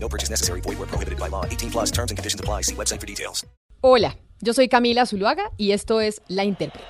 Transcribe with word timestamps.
No 0.00 0.08
purchase 0.08 0.30
necessary. 0.30 0.60
Void 0.62 0.78
where 0.78 0.88
prohibited 0.88 1.18
by 1.18 1.28
law. 1.28 1.44
18 1.44 1.70
plus 1.70 1.90
terms 1.90 2.10
and 2.10 2.16
conditions 2.16 2.40
apply. 2.40 2.62
See 2.62 2.74
website 2.74 3.00
for 3.00 3.06
details. 3.06 3.44
Hola, 3.80 4.16
yo 4.40 4.52
soy 4.54 4.68
Camila 4.68 5.06
Zuluaga 5.06 5.52
y 5.56 5.70
esto 5.70 6.00
es 6.00 6.20
La 6.26 6.44
Intérprete. 6.44 6.88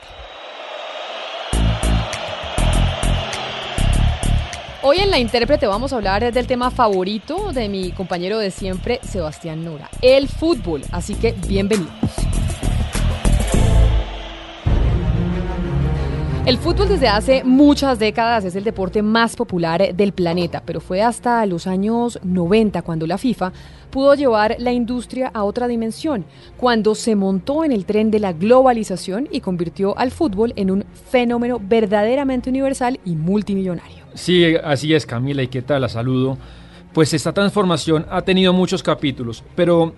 Hoy 4.81 4.99
en 4.99 5.11
La 5.11 5.19
Intérprete 5.19 5.67
vamos 5.67 5.93
a 5.93 5.97
hablar 5.97 6.33
del 6.33 6.47
tema 6.47 6.71
favorito 6.71 7.53
de 7.53 7.69
mi 7.69 7.91
compañero 7.91 8.39
de 8.39 8.51
siempre, 8.51 9.01
Sebastián 9.03 9.65
Nora, 9.65 9.91
el 10.01 10.29
fútbol. 10.29 10.83
Así 10.93 11.15
que 11.15 11.33
bienvenidos. 11.47 11.93
El 16.49 16.57
fútbol 16.57 16.89
desde 16.89 17.09
hace 17.09 17.45
muchas 17.45 17.99
décadas 17.99 18.43
es 18.47 18.57
el 18.57 18.65
deporte 18.65 19.03
más 19.03 19.37
popular 19.37 19.95
del 19.95 20.15
planeta, 20.15 20.63
pero 20.65 20.81
fue 20.81 21.03
hasta 21.03 21.45
los 21.45 21.67
años 21.67 22.19
90 22.25 22.81
cuando 22.81 23.07
la 23.07 23.19
FIFA 23.19 23.53
pudo 23.91 24.15
llevar 24.15 24.57
la 24.59 24.73
industria 24.73 25.31
a 25.35 25.45
otra 25.45 25.69
dimensión, 25.69 26.25
cuando 26.57 26.95
se 26.95 27.17
montó 27.17 27.65
en 27.65 27.73
el 27.73 27.85
tren 27.85 28.11
de 28.11 28.21
la 28.21 28.33
globalización 28.33 29.29
y 29.31 29.43
convirtió 29.43 29.99
al 29.99 30.11
fútbol 30.11 30.55
en 30.57 30.71
un 30.71 30.87
fenómeno 31.11 31.61
verdaderamente 31.63 32.49
universal 32.49 32.99
y 33.05 33.15
multimillonario. 33.15 34.07
Sí, 34.15 34.57
así 34.65 34.95
es 34.95 35.05
Camila, 35.05 35.43
¿y 35.43 35.49
qué 35.49 35.61
tal? 35.61 35.83
La 35.83 35.91
saludo. 35.91 36.39
Pues 36.95 37.13
esta 37.13 37.35
transformación 37.35 38.07
ha 38.09 38.23
tenido 38.23 38.55
muchos 38.55 38.83
capítulos, 38.83 39.45
pero 39.55 39.93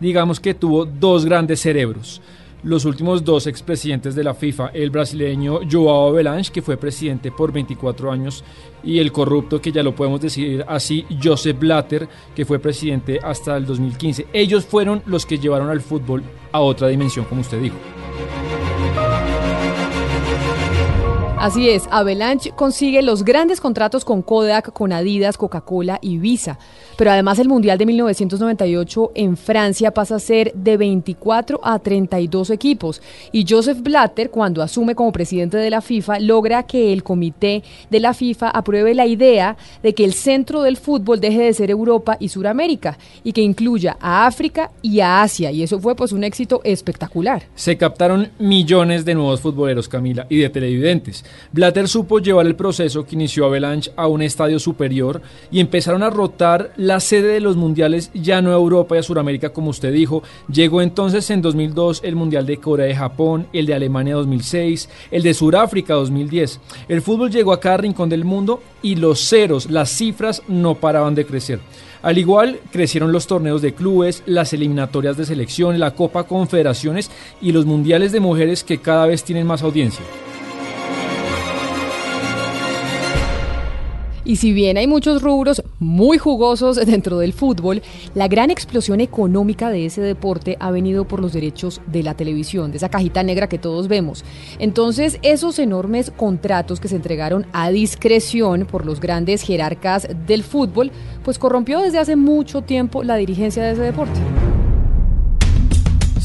digamos 0.00 0.40
que 0.40 0.54
tuvo 0.54 0.86
dos 0.86 1.26
grandes 1.26 1.60
cerebros 1.60 2.22
los 2.62 2.84
últimos 2.84 3.24
dos 3.24 3.46
expresidentes 3.46 4.14
de 4.14 4.24
la 4.24 4.34
FIFA, 4.34 4.68
el 4.68 4.90
brasileño 4.90 5.60
Joao 5.70 6.12
Belange, 6.12 6.52
que 6.52 6.62
fue 6.62 6.76
presidente 6.76 7.30
por 7.32 7.52
24 7.52 8.10
años, 8.10 8.44
y 8.82 8.98
el 8.98 9.12
corrupto, 9.12 9.60
que 9.60 9.72
ya 9.72 9.82
lo 9.82 9.94
podemos 9.94 10.20
decir 10.20 10.64
así, 10.68 11.06
Joseph 11.22 11.58
Blatter, 11.58 12.08
que 12.34 12.44
fue 12.44 12.58
presidente 12.58 13.18
hasta 13.22 13.56
el 13.56 13.66
2015. 13.66 14.26
Ellos 14.32 14.64
fueron 14.64 15.02
los 15.06 15.26
que 15.26 15.38
llevaron 15.38 15.70
al 15.70 15.80
fútbol 15.80 16.22
a 16.52 16.60
otra 16.60 16.88
dimensión, 16.88 17.24
como 17.26 17.42
usted 17.42 17.60
dijo. 17.60 17.76
Así 21.40 21.70
es, 21.70 21.88
Avalanche 21.90 22.50
consigue 22.50 23.00
los 23.00 23.24
grandes 23.24 23.62
contratos 23.62 24.04
con 24.04 24.20
Kodak, 24.20 24.74
con 24.74 24.92
Adidas, 24.92 25.38
Coca-Cola 25.38 25.98
y 26.02 26.18
Visa. 26.18 26.58
Pero 27.00 27.12
además 27.12 27.38
el 27.38 27.48
Mundial 27.48 27.78
de 27.78 27.86
1998 27.86 29.12
en 29.14 29.38
Francia 29.38 29.90
pasa 29.90 30.16
a 30.16 30.18
ser 30.18 30.52
de 30.52 30.76
24 30.76 31.58
a 31.62 31.78
32 31.78 32.50
equipos. 32.50 33.00
Y 33.32 33.46
Joseph 33.48 33.78
Blatter, 33.80 34.28
cuando 34.28 34.60
asume 34.60 34.94
como 34.94 35.10
presidente 35.10 35.56
de 35.56 35.70
la 35.70 35.80
FIFA, 35.80 36.18
logra 36.18 36.64
que 36.64 36.92
el 36.92 37.02
comité 37.02 37.62
de 37.88 38.00
la 38.00 38.12
FIFA 38.12 38.50
apruebe 38.50 38.94
la 38.94 39.06
idea 39.06 39.56
de 39.82 39.94
que 39.94 40.04
el 40.04 40.12
centro 40.12 40.60
del 40.60 40.76
fútbol 40.76 41.20
deje 41.20 41.44
de 41.44 41.54
ser 41.54 41.70
Europa 41.70 42.18
y 42.20 42.28
Sudamérica 42.28 42.98
y 43.24 43.32
que 43.32 43.40
incluya 43.40 43.96
a 43.98 44.26
África 44.26 44.70
y 44.82 45.00
a 45.00 45.22
Asia. 45.22 45.50
Y 45.52 45.62
eso 45.62 45.80
fue 45.80 45.96
pues 45.96 46.12
un 46.12 46.22
éxito 46.22 46.60
espectacular. 46.64 47.44
Se 47.54 47.78
captaron 47.78 48.28
millones 48.38 49.06
de 49.06 49.14
nuevos 49.14 49.40
futboleros, 49.40 49.88
Camila, 49.88 50.26
y 50.28 50.36
de 50.36 50.50
televidentes. 50.50 51.24
Blatter 51.50 51.88
supo 51.88 52.18
llevar 52.18 52.44
el 52.44 52.56
proceso 52.56 53.06
que 53.06 53.14
inició 53.14 53.46
Avalanche 53.46 53.90
a 53.96 54.06
un 54.06 54.20
estadio 54.20 54.58
superior 54.58 55.22
y 55.50 55.60
empezaron 55.60 56.02
a 56.02 56.10
rotar 56.10 56.74
la 56.76 56.89
sede 56.98 57.34
de 57.34 57.40
los 57.40 57.56
mundiales 57.56 58.10
ya 58.14 58.42
no 58.42 58.50
a 58.50 58.54
Europa 58.54 58.96
y 58.96 58.98
a 58.98 59.02
Sudamérica 59.02 59.50
como 59.50 59.70
usted 59.70 59.92
dijo. 59.92 60.24
Llegó 60.52 60.82
entonces 60.82 61.30
en 61.30 61.42
2002 61.42 62.00
el 62.02 62.16
Mundial 62.16 62.46
de 62.46 62.56
Corea 62.56 62.88
y 62.88 62.94
Japón, 62.94 63.46
el 63.52 63.66
de 63.66 63.74
Alemania 63.74 64.14
2006, 64.16 64.88
el 65.12 65.22
de 65.22 65.34
Sudáfrica 65.34 65.94
2010. 65.94 66.58
El 66.88 67.02
fútbol 67.02 67.30
llegó 67.30 67.52
a 67.52 67.60
cada 67.60 67.76
rincón 67.76 68.08
del 68.08 68.24
mundo 68.24 68.62
y 68.82 68.96
los 68.96 69.20
ceros, 69.20 69.70
las 69.70 69.90
cifras 69.90 70.42
no 70.48 70.74
paraban 70.74 71.14
de 71.14 71.26
crecer. 71.26 71.60
Al 72.02 72.16
igual, 72.16 72.60
crecieron 72.72 73.12
los 73.12 73.26
torneos 73.26 73.60
de 73.60 73.74
clubes, 73.74 74.22
las 74.24 74.52
eliminatorias 74.54 75.18
de 75.18 75.26
selección, 75.26 75.78
la 75.78 75.94
Copa 75.94 76.24
Confederaciones 76.24 77.10
y 77.42 77.52
los 77.52 77.66
mundiales 77.66 78.10
de 78.12 78.20
mujeres 78.20 78.64
que 78.64 78.78
cada 78.78 79.06
vez 79.06 79.22
tienen 79.22 79.46
más 79.46 79.62
audiencia. 79.62 80.04
Y 84.24 84.36
si 84.36 84.52
bien 84.52 84.76
hay 84.76 84.86
muchos 84.86 85.22
rubros 85.22 85.62
muy 85.78 86.18
jugosos 86.18 86.76
dentro 86.86 87.18
del 87.18 87.32
fútbol, 87.32 87.82
la 88.14 88.28
gran 88.28 88.50
explosión 88.50 89.00
económica 89.00 89.70
de 89.70 89.86
ese 89.86 90.00
deporte 90.00 90.56
ha 90.60 90.70
venido 90.70 91.06
por 91.06 91.20
los 91.20 91.32
derechos 91.32 91.80
de 91.86 92.02
la 92.02 92.14
televisión, 92.14 92.70
de 92.70 92.76
esa 92.76 92.88
cajita 92.88 93.22
negra 93.22 93.48
que 93.48 93.58
todos 93.58 93.88
vemos. 93.88 94.24
Entonces, 94.58 95.18
esos 95.22 95.58
enormes 95.58 96.10
contratos 96.10 96.80
que 96.80 96.88
se 96.88 96.96
entregaron 96.96 97.46
a 97.52 97.70
discreción 97.70 98.66
por 98.66 98.86
los 98.86 99.00
grandes 99.00 99.42
jerarcas 99.42 100.08
del 100.26 100.42
fútbol, 100.42 100.90
pues 101.24 101.38
corrompió 101.38 101.80
desde 101.80 101.98
hace 101.98 102.16
mucho 102.16 102.62
tiempo 102.62 103.02
la 103.02 103.16
dirigencia 103.16 103.62
de 103.62 103.72
ese 103.72 103.82
deporte. 103.82 104.20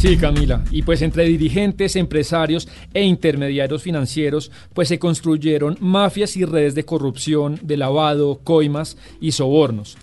Sí, 0.05 0.17
Camila. 0.17 0.63
Y 0.69 0.83
pues 0.83 1.01
entre 1.01 1.23
dirigentes, 1.23 1.95
empresarios 1.95 2.67
e 2.93 3.01
intermediarios 3.01 3.81
financieros, 3.81 4.51
pues 4.75 4.87
se 4.87 4.99
construyeron 4.99 5.77
mafias 5.79 6.37
y 6.37 6.45
redes 6.45 6.75
de 6.75 6.85
corrupción, 6.85 7.59
de 7.63 7.75
lavado, 7.75 8.39
coimas 8.43 8.97
y 9.19 9.31
sobornos. 9.31 9.97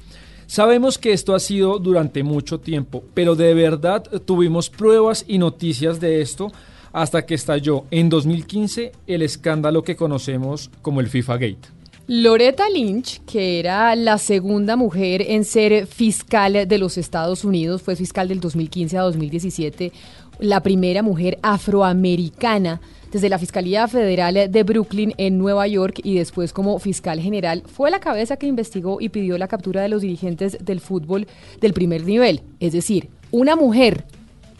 Sabemos 0.48 0.98
que 0.98 1.12
esto 1.12 1.36
ha 1.36 1.38
sido 1.38 1.78
durante 1.78 2.24
mucho 2.24 2.58
tiempo, 2.58 3.04
pero 3.14 3.36
de 3.36 3.54
verdad 3.54 4.02
tuvimos 4.24 4.70
pruebas 4.70 5.24
y 5.28 5.38
noticias 5.38 6.00
de 6.00 6.20
esto 6.20 6.50
hasta 6.92 7.24
que 7.24 7.34
estalló 7.34 7.84
en 7.92 8.08
2015 8.08 8.90
el 9.06 9.22
escándalo 9.22 9.84
que 9.84 9.94
conocemos 9.94 10.68
como 10.82 10.98
el 10.98 11.10
FIFA 11.10 11.34
Gate. 11.34 11.81
Loretta 12.08 12.68
Lynch, 12.68 13.20
que 13.26 13.60
era 13.60 13.94
la 13.94 14.18
segunda 14.18 14.74
mujer 14.74 15.22
en 15.28 15.44
ser 15.44 15.86
fiscal 15.86 16.66
de 16.66 16.78
los 16.78 16.98
Estados 16.98 17.44
Unidos, 17.44 17.80
fue 17.82 17.94
fiscal 17.94 18.26
del 18.26 18.40
2015 18.40 18.98
a 18.98 19.02
2017, 19.02 19.92
la 20.40 20.60
primera 20.62 21.02
mujer 21.02 21.38
afroamericana 21.42 22.80
desde 23.12 23.28
la 23.28 23.38
Fiscalía 23.38 23.86
Federal 23.86 24.50
de 24.50 24.62
Brooklyn 24.64 25.14
en 25.16 25.38
Nueva 25.38 25.68
York 25.68 26.00
y 26.02 26.16
después 26.16 26.52
como 26.52 26.78
fiscal 26.80 27.20
general, 27.20 27.62
fue 27.66 27.90
la 27.90 28.00
cabeza 28.00 28.36
que 28.36 28.46
investigó 28.46 29.00
y 29.00 29.10
pidió 29.10 29.38
la 29.38 29.48
captura 29.48 29.82
de 29.82 29.88
los 29.88 30.02
dirigentes 30.02 30.58
del 30.64 30.80
fútbol 30.80 31.28
del 31.60 31.72
primer 31.72 32.04
nivel. 32.04 32.40
Es 32.58 32.72
decir, 32.72 33.10
una 33.30 33.54
mujer 33.54 34.06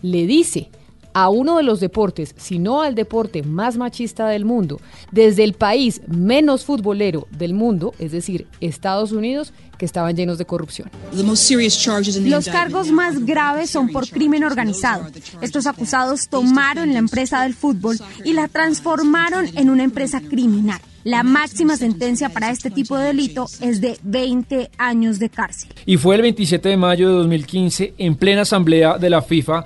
le 0.03 0.27
dice 0.27 0.69
a 1.15 1.29
uno 1.29 1.57
de 1.57 1.63
los 1.63 1.81
deportes, 1.81 2.35
sino 2.37 2.83
al 2.83 2.95
deporte 2.95 3.43
más 3.43 3.77
machista 3.77 4.29
del 4.29 4.45
mundo, 4.45 4.81
desde 5.11 5.45
el 5.45 5.55
país 5.55 6.01
menos 6.07 6.65
futbolero 6.65 7.27
del 7.31 7.55
mundo, 7.55 7.95
es 7.99 8.13
decir, 8.13 8.47
Estados 8.61 9.13
Unidos, 9.13 9.53
que 9.79 9.87
estaban 9.87 10.15
llenos 10.15 10.39
de 10.39 10.45
corrupción. 10.45 10.91
Los 11.13 12.47
cargos 12.47 12.91
más 12.93 13.25
graves 13.27 13.71
son 13.71 13.89
por 13.89 14.09
crimen 14.09 14.45
organizado. 14.45 15.07
Estos 15.41 15.67
acusados 15.67 16.29
tomaron 16.29 16.93
la 16.93 16.99
empresa 16.99 17.43
del 17.43 17.55
fútbol 17.55 17.99
y 18.25 18.33
la 18.33 18.49
transformaron 18.49 19.49
en 19.57 19.71
una 19.71 19.83
empresa 19.83 20.21
criminal. 20.21 20.81
La 21.05 21.25
máxima 21.25 21.77
sentencia 21.77 22.29
para 22.29 22.51
este 22.51 22.71
tipo 22.71 22.97
de 22.97 23.07
delito 23.07 23.47
es 23.61 23.81
de 23.81 23.99
20 24.05 24.71
años 24.79 25.19
de 25.19 25.31
cárcel. 25.31 25.71
Y 25.85 25.97
fue 25.97 26.15
el 26.15 26.23
27 26.23 26.69
de 26.69 26.77
mayo 26.77 27.09
de 27.09 27.15
2015, 27.17 27.95
en 27.99 28.15
plena 28.15 28.43
asamblea 28.43 28.99
de 28.99 29.11
la 29.11 29.21
FIFA, 29.21 29.65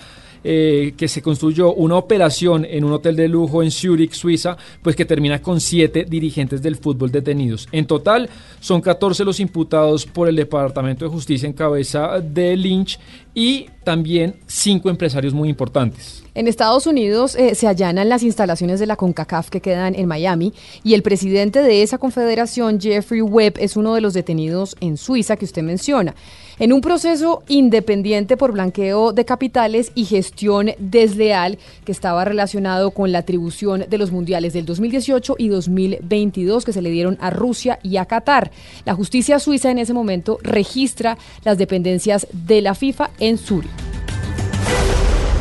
eh, 0.49 0.95
que 0.97 1.09
se 1.09 1.23
construyó 1.23 1.75
una 1.75 1.97
operación 1.97 2.65
en 2.65 2.85
un 2.85 2.93
hotel 2.93 3.17
de 3.17 3.27
lujo 3.27 3.65
en 3.65 3.73
Zurich, 3.73 4.13
Suiza, 4.13 4.57
pues 4.81 4.95
que 4.95 5.05
termina 5.05 5.43
con 5.43 5.61
siete 5.61 6.07
dirigentes 6.09 6.63
del 6.63 6.77
fútbol 6.77 7.11
detenidos. 7.11 7.67
En 7.73 7.85
total, 7.85 8.31
son 8.61 8.81
14 8.81 9.25
los 9.25 9.41
imputados 9.41 10.07
por 10.07 10.29
el 10.29 10.37
Departamento 10.37 11.05
de 11.05 11.11
Justicia 11.11 11.49
en 11.49 11.53
cabeza 11.53 12.21
de 12.21 12.57
Lynch 12.57 13.01
y 13.35 13.67
también 13.83 14.37
cinco 14.47 14.89
empresarios 14.89 15.35
muy 15.35 15.49
importantes. 15.49 16.23
En 16.35 16.47
Estados 16.47 16.87
Unidos 16.87 17.35
eh, 17.35 17.57
se 17.57 17.67
allanan 17.67 18.09
las 18.09 18.23
instalaciones 18.23 18.79
de 18.79 18.87
la 18.87 18.95
CONCACAF 18.95 19.51
que 19.51 19.61
quedan 19.61 19.97
en 19.97 20.07
Miami 20.07 20.53
y 20.85 20.95
el 20.95 21.03
presidente 21.03 21.61
de 21.61 21.83
esa 21.83 21.99
confederación, 21.99 22.81
Jeffrey 22.81 23.21
Webb, 23.21 23.55
es 23.59 23.77
uno 23.77 23.95
de 23.95 24.01
los 24.01 24.15
detenidos 24.15 24.77
en 24.81 24.97
Suiza 24.97 25.37
que 25.37 25.45
usted 25.45 25.63
menciona. 25.63 26.15
En 26.59 26.73
un 26.73 26.81
proceso 26.81 27.43
independiente 27.49 28.39
por 28.39 28.53
blanqueo 28.53 29.13
de 29.13 29.27
capitales 29.27 29.93
y 29.95 30.07
gestión 30.07 30.71
desleal 30.79 31.59
que 31.85 31.93
estaba 31.93 32.25
relacionado 32.25 32.93
con 32.93 33.13
la 33.13 33.19
atribución 33.19 33.85
de 33.87 33.99
los 33.99 34.11
mundiales 34.11 34.55
del 34.55 34.65
2018 34.65 35.35
y 35.37 35.49
2022 35.49 36.65
que 36.65 36.73
se 36.73 36.81
le 36.81 36.91
dieron 36.91 37.19
a 37.21 37.29
Rusia 37.29 37.79
y 37.83 37.99
a 37.99 38.07
Qatar. 38.07 38.51
La 38.87 38.95
justicia 38.95 39.39
suiza 39.39 39.71
en 39.71 39.79
ese 39.79 39.93
momento 39.93 40.39
registra 40.43 41.19
las 41.45 41.59
dependencias 41.59 42.27
de 42.33 42.63
la 42.63 42.75
FIFA 42.75 43.11
en 43.19 43.37
Zurich. 43.37 44.06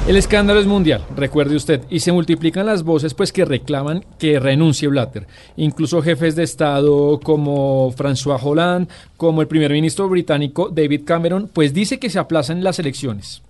El 0.07 0.17
escándalo 0.17 0.59
es 0.59 0.67
mundial, 0.67 1.03
recuerde 1.15 1.55
usted, 1.55 1.81
y 1.89 1.99
se 1.99 2.11
multiplican 2.11 2.67
las 2.67 2.83
voces 2.83 3.15
pues 3.15 3.31
que 3.31 3.43
reclaman 3.43 4.05
que 4.19 4.39
renuncie 4.39 4.87
Blatter. 4.87 5.25
Incluso 5.57 6.03
jefes 6.03 6.35
de 6.35 6.43
Estado 6.43 7.19
como 7.23 7.91
François 7.91 8.39
Hollande, 8.39 8.87
como 9.17 9.41
el 9.41 9.47
primer 9.47 9.71
ministro 9.71 10.07
británico 10.07 10.69
David 10.71 11.05
Cameron, 11.05 11.49
pues 11.51 11.73
dice 11.73 11.97
que 11.97 12.11
se 12.11 12.19
aplazan 12.19 12.63
las 12.63 12.77
elecciones. 12.77 13.41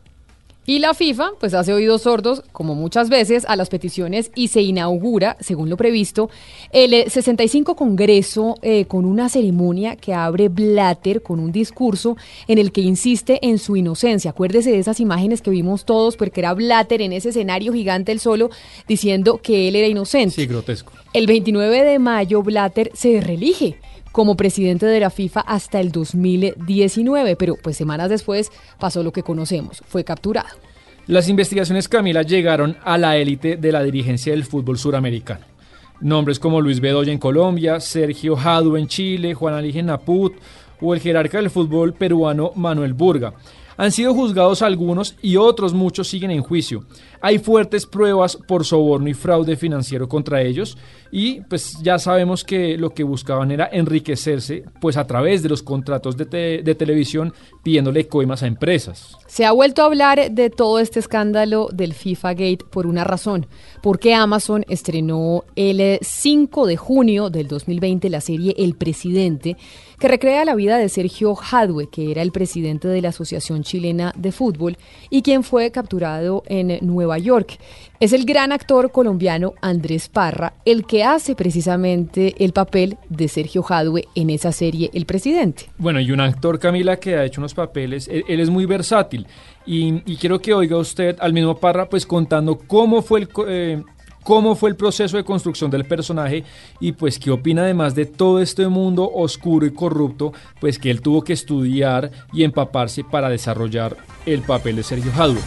Y 0.68 0.80
la 0.80 0.96
FIFA, 0.96 1.34
pues 1.40 1.54
hace 1.54 1.74
oídos 1.74 2.02
sordos, 2.02 2.42
como 2.52 2.74
muchas 2.74 3.10
veces, 3.10 3.46
a 3.48 3.56
las 3.56 3.70
peticiones 3.70 4.32
y 4.34 4.48
se 4.48 4.64
inaugura, 4.64 5.38
según 5.40 5.70
lo 5.70 5.78
previsto, 5.78 6.32
el 6.72 7.10
65 7.10 7.72
eh, 7.72 7.76
Congreso 7.76 8.56
eh, 8.64 8.86
con 8.86 9.06
una 9.06 9.30
ceremonia 9.30 9.96
que 9.96 10.16
abre 10.16 10.50
Blatter 10.50 11.22
con 11.22 11.40
un 11.40 11.52
discurso 11.52 12.18
en 12.48 12.58
el 12.58 12.72
que 12.72 12.82
insiste 12.82 13.46
en 13.48 13.60
su 13.60 13.76
inocencia. 13.76 14.32
Acuérdese 14.32 14.72
de 14.72 14.80
esas 14.80 15.00
imágenes 15.00 15.44
que 15.44 15.52
vimos 15.52 15.86
todos, 15.86 16.18
porque 16.18 16.40
era 16.40 16.56
Blatter 16.56 17.04
en 17.04 17.14
ese 17.14 17.30
escenario 17.30 17.72
gigante 17.72 18.12
el 18.12 18.20
solo 18.20 18.50
diciendo 18.88 19.40
que 19.44 19.68
él 19.68 19.76
era 19.76 19.88
inocente. 19.88 20.34
Sí, 20.34 20.48
grotesco. 20.48 20.94
El 21.14 21.28
29 21.28 21.84
de 21.84 22.00
mayo, 22.00 22.42
Blatter 22.42 22.90
se 22.96 23.22
reelige 23.22 23.78
como 24.16 24.38
presidente 24.38 24.86
de 24.86 25.02
la 25.02 25.10
FIFA 25.10 25.42
hasta 25.42 25.82
el 25.82 25.92
2019, 25.92 27.36
pero 27.36 27.56
pues 27.62 27.76
semanas 27.76 28.10
después 28.10 28.50
pasó 28.80 29.04
lo 29.04 29.12
que 29.12 29.24
conocemos, 29.24 29.84
fue 29.86 30.06
capturado. 30.06 30.56
Las 31.06 31.28
investigaciones 31.28 31.90
Camila 31.90 32.22
llegaron 32.22 32.78
a 32.86 32.98
la 32.98 33.18
élite 33.18 33.58
de 33.58 33.74
la 33.74 33.84
dirigencia 33.84 34.32
del 34.32 34.46
fútbol 34.46 34.78
suramericano. 34.78 35.44
Nombres 36.00 36.40
como 36.40 36.62
Luis 36.62 36.80
Bedoya 36.80 37.12
en 37.12 37.20
Colombia, 37.20 37.82
Sergio 37.82 38.38
Jadu 38.38 38.78
en 38.78 38.88
Chile, 38.88 39.34
Juan 39.34 39.54
Aligen 39.54 39.88
Naput 39.88 40.34
o 40.80 40.94
el 40.94 41.02
jerarca 41.02 41.40
del 41.40 41.50
fútbol 41.50 41.92
peruano 41.92 42.54
Manuel 42.56 42.94
Burga. 42.94 43.34
Han 43.78 43.92
sido 43.92 44.14
juzgados 44.14 44.62
algunos 44.62 45.16
y 45.22 45.36
otros 45.36 45.74
muchos 45.74 46.08
siguen 46.08 46.32
en 46.32 46.42
juicio. 46.42 46.86
Hay 47.22 47.40
fuertes 47.40 47.86
pruebas 47.86 48.38
por 48.48 48.66
soborno 48.66 49.10
y 49.10 49.14
fraude 49.14 49.56
financiero 49.56 50.08
contra 50.08 50.42
ellos 50.42 50.78
y 51.12 51.42
pues 51.42 51.78
ya 51.82 51.98
sabemos 51.98 52.44
que 52.44 52.78
lo 52.78 52.92
que 52.92 53.04
buscaban 53.04 53.52
era 53.52 53.70
enriquecerse 53.72 54.64
pues 54.80 54.98
a 54.98 55.08
través 55.08 55.44
de 55.44 55.50
los 55.50 55.64
contratos 55.64 56.16
de, 56.18 56.26
de 56.64 56.76
televisión 56.76 57.34
pidiéndole 57.64 58.08
coimas 58.08 58.44
a 58.44 58.48
empresas. 58.48 59.18
Se 59.28 59.46
ha 59.46 59.52
vuelto 59.52 59.82
a 59.82 59.86
hablar 59.86 60.32
de 60.32 60.50
todo 60.50 60.80
este 60.80 61.00
escándalo 61.00 61.70
del 61.74 61.94
FIFA 61.94 62.34
Gate 62.34 62.66
por 62.70 62.88
una 62.88 63.04
razón, 63.04 63.48
porque 63.82 64.14
Amazon 64.14 64.66
estrenó 64.70 65.44
el 65.56 66.00
5 66.02 66.68
de 66.68 66.78
junio 66.78 67.30
del 67.30 67.48
2020 67.48 68.10
la 68.10 68.22
serie 68.22 68.54
El 68.58 68.76
Presidente, 68.76 69.58
que 70.00 70.08
recrea 70.08 70.46
la 70.46 70.56
vida 70.56 70.78
de 70.78 70.90
Sergio 70.90 71.36
Jadwe, 71.36 71.90
que 71.90 72.12
era 72.12 72.22
el 72.22 72.32
presidente 72.32 72.88
de 72.88 73.02
la 73.02 73.10
Asociación 73.10 73.64
Chilena 73.66 74.14
de 74.16 74.32
Fútbol 74.32 74.78
y 75.10 75.22
quien 75.22 75.44
fue 75.44 75.72
capturado 75.72 76.44
en 76.48 76.78
Nueva 76.82 77.18
York. 77.18 77.58
Es 78.00 78.14
el 78.14 78.26
gran 78.26 78.52
actor 78.52 78.92
colombiano 78.92 79.54
Andrés 79.62 80.08
Parra 80.08 80.54
el 80.66 80.86
que 80.86 81.04
hace 81.04 81.36
precisamente 81.36 82.36
el 82.44 82.54
papel 82.54 82.98
de 83.10 83.28
Sergio 83.28 83.64
Jadwe 83.64 84.06
en 84.16 84.30
esa 84.30 84.52
serie 84.52 84.90
El 84.94 85.06
Presidente. 85.06 85.70
Bueno, 85.78 86.00
y 86.00 86.12
un 86.12 86.22
actor, 86.22 86.60
Camila, 86.60 86.98
que 86.98 87.16
ha 87.16 87.26
hecho 87.26 87.42
unos 87.42 87.54
papeles, 87.54 88.08
él, 88.08 88.40
es 88.40 88.50
muy 88.50 88.66
versátil. 88.66 89.28
Y, 89.66 90.02
quiero 90.18 90.40
que 90.40 90.54
oiga 90.54 90.78
usted 90.78 91.16
al 91.20 91.34
mismo 91.34 91.58
Parra, 91.58 91.90
pues 91.90 92.06
contando 92.06 92.58
cómo 92.58 93.02
fue 93.02 93.22
el... 93.22 93.30
Eh, 93.48 93.84
cómo 94.26 94.56
fue 94.56 94.72
el 94.72 94.76
proceso 94.76 95.16
de 95.16 95.24
construcción 95.24 95.70
del 95.70 95.86
personaje 95.86 96.44
y 96.80 96.94
pues 96.94 97.20
qué 97.20 97.30
opina 97.30 97.62
además 97.62 97.94
de 97.94 98.08
todo 98.08 98.42
este 98.42 98.68
mundo 98.68 99.10
oscuro 99.14 99.68
y 99.68 99.74
corrupto, 99.74 100.34
pues 100.60 100.80
que 100.80 100.90
él 100.90 101.02
tuvo 101.02 101.24
que 101.24 101.34
estudiar 101.34 102.10
y 102.34 102.44
empaparse 102.44 103.04
para 103.04 103.30
desarrollar 103.30 103.96
el 104.26 104.42
papel 104.42 104.78
de 104.78 104.84
Sergio 104.84 105.12
Jadwe 105.12 105.40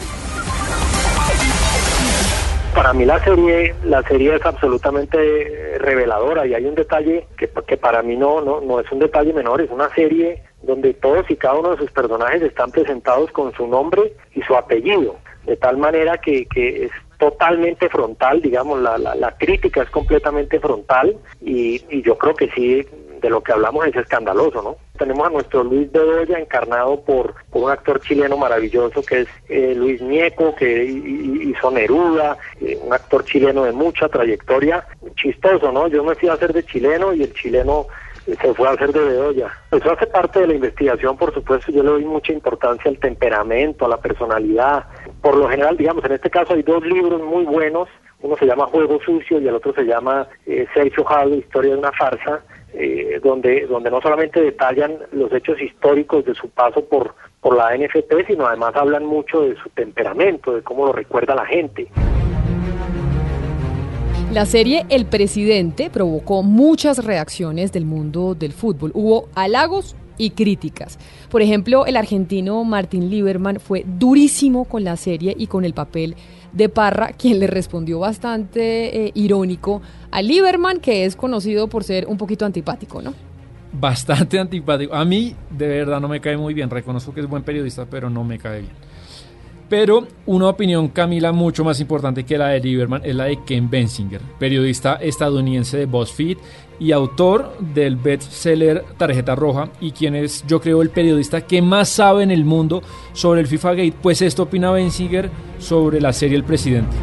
para 2.73 2.93
mí 2.93 3.03
la 3.03 3.21
serie 3.21 3.75
la 3.83 4.01
serie 4.03 4.35
es 4.35 4.45
absolutamente 4.45 5.17
reveladora 5.79 6.47
y 6.47 6.53
hay 6.53 6.63
un 6.65 6.75
detalle 6.75 7.27
que, 7.35 7.49
que 7.67 7.75
para 7.75 8.01
mí 8.03 8.15
no, 8.15 8.39
no 8.41 8.61
no 8.61 8.79
es 8.79 8.89
un 8.91 8.99
detalle 8.99 9.33
menor 9.33 9.59
es 9.59 9.69
una 9.69 9.93
serie 9.95 10.43
donde 10.61 10.93
todos 10.93 11.29
y 11.29 11.35
cada 11.35 11.55
uno 11.55 11.71
de 11.71 11.77
sus 11.77 11.91
personajes 11.91 12.41
están 12.41 12.71
presentados 12.71 13.31
con 13.31 13.51
su 13.53 13.67
nombre 13.67 14.13
y 14.33 14.41
su 14.43 14.55
apellido 14.55 15.17
de 15.45 15.57
tal 15.57 15.77
manera 15.77 16.19
que, 16.19 16.45
que 16.45 16.85
es 16.85 16.91
totalmente 17.19 17.89
frontal 17.89 18.41
digamos 18.41 18.81
la, 18.81 18.97
la, 18.97 19.37
crítica 19.37 19.83
es 19.83 19.89
completamente 19.89 20.59
frontal 20.59 21.15
y, 21.41 21.83
y 21.89 22.01
yo 22.01 22.17
creo 22.17 22.33
que 22.33 22.49
sí 22.51 22.85
de 23.21 23.29
lo 23.29 23.41
que 23.41 23.51
hablamos 23.51 23.85
es 23.87 23.95
escandaloso, 23.95 24.61
¿no? 24.61 24.77
Tenemos 24.97 25.27
a 25.27 25.29
nuestro 25.29 25.63
Luis 25.63 25.91
Bedoya 25.91 26.39
encarnado 26.39 27.01
por, 27.01 27.35
un 27.51 27.69
actor 27.69 27.99
chileno 28.01 28.37
maravilloso 28.37 29.01
que 29.01 29.21
es 29.21 29.27
eh, 29.49 29.73
Luis 29.75 30.01
Nieco, 30.01 30.55
que 30.55 30.83
hizo 30.85 31.71
Neruda, 31.71 32.37
eh, 32.61 32.77
un 32.81 32.93
actor 32.93 33.23
chileno 33.25 33.63
de 33.63 33.71
mucha 33.71 34.07
trayectoria, 34.07 34.85
chistoso, 35.15 35.71
¿no? 35.71 35.87
Yo 35.87 36.03
me 36.03 36.15
fui 36.15 36.29
a 36.29 36.33
hacer 36.33 36.53
de 36.53 36.63
chileno 36.63 37.13
y 37.13 37.23
el 37.23 37.33
chileno 37.33 37.87
se 38.35 38.53
fue 38.53 38.67
a 38.67 38.71
hacer 38.71 38.91
de 38.91 38.99
Bedoya. 38.99 39.49
Eso 39.71 39.91
hace 39.91 40.07
parte 40.07 40.41
de 40.41 40.47
la 40.47 40.53
investigación, 40.55 41.17
por 41.17 41.33
supuesto, 41.33 41.71
yo 41.71 41.83
le 41.83 41.89
doy 41.89 42.05
mucha 42.05 42.33
importancia 42.33 42.89
al 42.89 42.97
temperamento, 42.97 43.85
a 43.85 43.89
la 43.89 43.97
personalidad. 43.97 44.85
Por 45.21 45.37
lo 45.37 45.49
general, 45.49 45.77
digamos, 45.77 46.03
en 46.05 46.13
este 46.13 46.29
caso 46.29 46.53
hay 46.53 46.63
dos 46.63 46.83
libros 46.85 47.21
muy 47.21 47.45
buenos, 47.45 47.87
uno 48.21 48.35
se 48.37 48.45
llama 48.45 48.65
Juego 48.67 48.99
Sucio 49.01 49.39
y 49.39 49.47
el 49.47 49.55
otro 49.55 49.73
se 49.73 49.83
llama 49.83 50.27
eh, 50.45 50.67
Sergio 50.73 51.03
Jado, 51.05 51.35
Historia 51.35 51.71
de 51.71 51.79
una 51.79 51.91
farsa, 51.91 52.43
eh, 52.73 53.19
donde, 53.23 53.65
donde 53.65 53.89
no 53.89 54.01
solamente 54.01 54.41
detallan 54.41 54.97
los 55.11 55.31
hechos 55.33 55.59
históricos 55.61 56.25
de 56.25 56.35
su 56.35 56.49
paso 56.49 56.83
por, 56.85 57.15
por 57.41 57.55
la 57.55 57.75
NFP, 57.75 58.27
sino 58.27 58.45
además 58.45 58.75
hablan 58.75 59.05
mucho 59.05 59.41
de 59.41 59.55
su 59.55 59.69
temperamento, 59.69 60.53
de 60.53 60.61
cómo 60.61 60.85
lo 60.85 60.91
recuerda 60.91 61.33
la 61.33 61.45
gente. 61.45 61.87
La 64.31 64.45
serie 64.45 64.85
El 64.89 65.07
Presidente 65.07 65.89
provocó 65.89 66.43
muchas 66.43 67.03
reacciones 67.03 67.71
del 67.71 67.85
mundo 67.85 68.35
del 68.35 68.53
fútbol. 68.53 68.91
Hubo 68.93 69.27
halagos 69.33 69.95
y 70.19 70.29
críticas. 70.29 70.99
Por 71.31 71.41
ejemplo, 71.41 71.87
el 71.87 71.97
argentino 71.97 72.63
Martín 72.63 73.09
Lieberman 73.09 73.59
fue 73.59 73.83
durísimo 73.87 74.65
con 74.65 74.83
la 74.83 74.97
serie 74.97 75.33
y 75.35 75.47
con 75.47 75.65
el 75.65 75.73
papel 75.73 76.15
de 76.53 76.69
Parra, 76.69 77.13
quien 77.13 77.39
le 77.39 77.47
respondió 77.47 77.97
bastante 77.97 79.07
eh, 79.07 79.11
irónico 79.15 79.81
a 80.11 80.21
Lieberman, 80.21 80.79
que 80.79 81.05
es 81.05 81.15
conocido 81.15 81.67
por 81.67 81.83
ser 81.83 82.05
un 82.05 82.17
poquito 82.17 82.45
antipático, 82.45 83.01
¿no? 83.01 83.15
Bastante 83.73 84.37
antipático. 84.37 84.93
A 84.93 85.05
mí, 85.05 85.35
de 85.49 85.67
verdad, 85.67 85.99
no 85.99 86.07
me 86.07 86.21
cae 86.21 86.37
muy 86.37 86.53
bien. 86.53 86.69
Reconozco 86.69 87.15
que 87.15 87.21
es 87.21 87.27
buen 87.27 87.41
periodista, 87.41 87.87
pero 87.89 88.11
no 88.11 88.23
me 88.23 88.37
cae 88.37 88.61
bien. 88.61 88.88
Pero 89.69 90.07
una 90.25 90.49
opinión, 90.49 90.87
Camila, 90.87 91.31
mucho 91.31 91.63
más 91.63 91.79
importante 91.79 92.23
que 92.23 92.39
la 92.39 92.47
de 92.47 92.59
Lieberman 92.59 93.03
es 93.05 93.15
la 93.15 93.25
de 93.25 93.43
Ken 93.45 93.69
Bensinger, 93.69 94.19
periodista 94.39 94.95
estadounidense 94.95 95.77
de 95.77 95.85
BuzzFeed 95.85 96.37
y 96.79 96.91
autor 96.91 97.55
del 97.59 97.95
bestseller 97.95 98.83
Tarjeta 98.97 99.35
Roja 99.35 99.69
y 99.79 99.91
quien 99.91 100.15
es, 100.15 100.43
yo 100.47 100.59
creo, 100.59 100.81
el 100.81 100.89
periodista 100.89 101.41
que 101.41 101.61
más 101.61 101.89
sabe 101.89 102.23
en 102.23 102.31
el 102.31 102.45
mundo 102.45 102.81
sobre 103.13 103.41
el 103.41 103.47
FIFA 103.47 103.75
Gate. 103.75 103.93
Pues 104.01 104.23
esto 104.23 104.43
opina 104.43 104.71
Bensinger 104.71 105.29
sobre 105.59 106.01
la 106.01 106.13
serie 106.13 106.37
El 106.37 106.43
Presidente. 106.43 106.95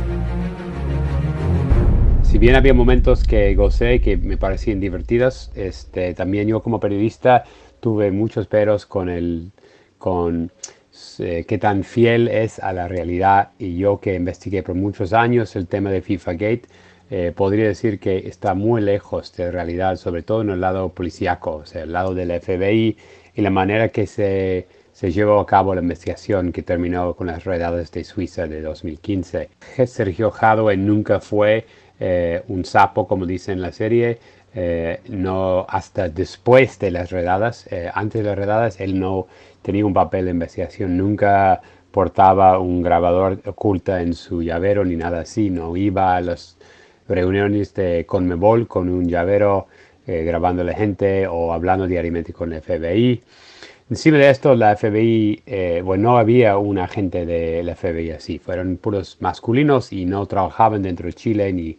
Si 2.23 2.38
bien 2.38 2.56
había 2.56 2.75
momentos 2.75 3.23
que 3.23 3.54
gocé 3.54 4.00
que 4.00 4.16
me 4.16 4.37
parecían 4.37 4.80
divertidos, 4.80 5.52
este, 5.54 6.14
también 6.14 6.49
yo 6.49 6.62
como 6.62 6.80
periodista 6.80 7.44
tuve 7.78 8.11
muchos 8.11 8.49
peros 8.49 8.87
con 8.87 9.08
el 9.08 9.52
con 9.99 10.50
eh, 11.20 11.44
qué 11.46 11.58
tan 11.58 11.85
fiel 11.85 12.28
es 12.28 12.58
a 12.58 12.73
la 12.73 12.88
realidad 12.88 13.50
y 13.58 13.76
yo 13.76 14.00
que 14.00 14.14
investigué 14.14 14.62
por 14.62 14.75
muchos 14.75 15.12
años 15.12 15.56
el 15.56 15.66
tema 15.66 15.90
de 15.90 16.02
FIFA 16.02 16.32
Gate 16.32 16.62
eh, 17.08 17.32
podría 17.35 17.66
decir 17.66 18.00
que 18.00 18.28
está 18.28 18.54
muy 18.54 18.80
lejos 18.82 19.32
de 19.37 19.50
realidad, 19.52 19.96
sobre 19.96 20.23
todo 20.23 20.42
en 20.42 20.50
el 20.50 20.61
lado 20.61 20.88
policíaco, 20.88 21.56
o 21.56 21.66
sea, 21.66 21.85
el 21.85 21.92
lado 21.92 22.14
del 22.14 22.32
FBI 22.40 22.96
y 23.35 23.42
la 23.42 23.50
manera 23.50 23.90
que 23.90 24.06
se, 24.08 24.66
se 24.92 25.12
llevó 25.12 25.38
a 25.38 25.46
cabo 25.46 25.75
la 25.75 25.82
investigación 25.82 26.50
que 26.52 26.62
terminó 26.62 27.14
con 27.14 27.28
las 27.28 27.44
redadas 27.44 27.92
de 27.92 28.02
Suiza 28.02 28.46
de 28.49 28.61
2015. 28.61 29.50
Sergio 29.87 30.30
Jadwe 30.32 30.76
nunca 30.76 31.20
fue 31.20 31.66
eh, 32.00 32.42
un 32.49 32.64
sapo, 32.64 33.06
como 33.06 33.25
dice 33.25 33.52
en 33.52 33.62
la 33.62 33.73
serie, 33.73 34.18
eh, 34.56 35.00
no 35.08 35.66
hasta 35.68 36.08
después 36.08 36.80
de 36.80 36.90
las 36.90 37.10
redadas, 37.10 37.68
antes 37.94 38.22
de 38.22 38.28
las 38.28 38.36
redadas, 38.36 38.80
él 38.80 38.98
no 38.98 39.28
tenía 39.62 39.86
un 39.86 39.94
papel 39.94 40.25
de 40.25 40.32
investigación, 40.32 40.96
nunca 40.96 41.60
portaba 41.96 42.58
un 42.58 42.82
grabador 42.82 43.40
oculta 43.46 44.02
en 44.02 44.12
su 44.12 44.42
llavero 44.42 44.84
ni 44.84 44.96
nada 44.96 45.20
así, 45.20 45.48
no 45.48 45.76
iba 45.76 46.14
a 46.14 46.20
los 46.20 46.58
reuniones 47.08 47.72
de 47.75 48.04
Conmebol 48.06 48.66
con 48.66 48.88
un 48.88 49.08
llavero 49.08 49.66
eh, 50.06 50.22
grabando 50.22 50.62
a 50.62 50.64
la 50.66 50.75
gente 50.75 51.26
o 51.26 51.52
hablando 51.52 51.86
diariamente 51.86 52.32
con 52.32 52.52
el 52.52 52.60
FBI. 52.60 53.22
Encima 53.88 54.18
de 54.18 54.30
esto, 54.30 54.54
la 54.54 54.76
FBI, 54.76 55.42
eh, 55.46 55.80
bueno, 55.84 56.10
no 56.10 56.18
había 56.18 56.58
un 56.58 56.78
agente 56.78 57.25
de 57.25 57.62
la 57.62 57.75
FBI 57.75 58.10
así, 58.10 58.38
fueron 58.38 58.76
puros 58.76 59.16
masculinos 59.20 59.92
y 59.92 60.04
no 60.04 60.26
trabajaban 60.26 60.82
dentro 60.82 61.06
de 61.06 61.12
Chile 61.12 61.52
ni 61.52 61.78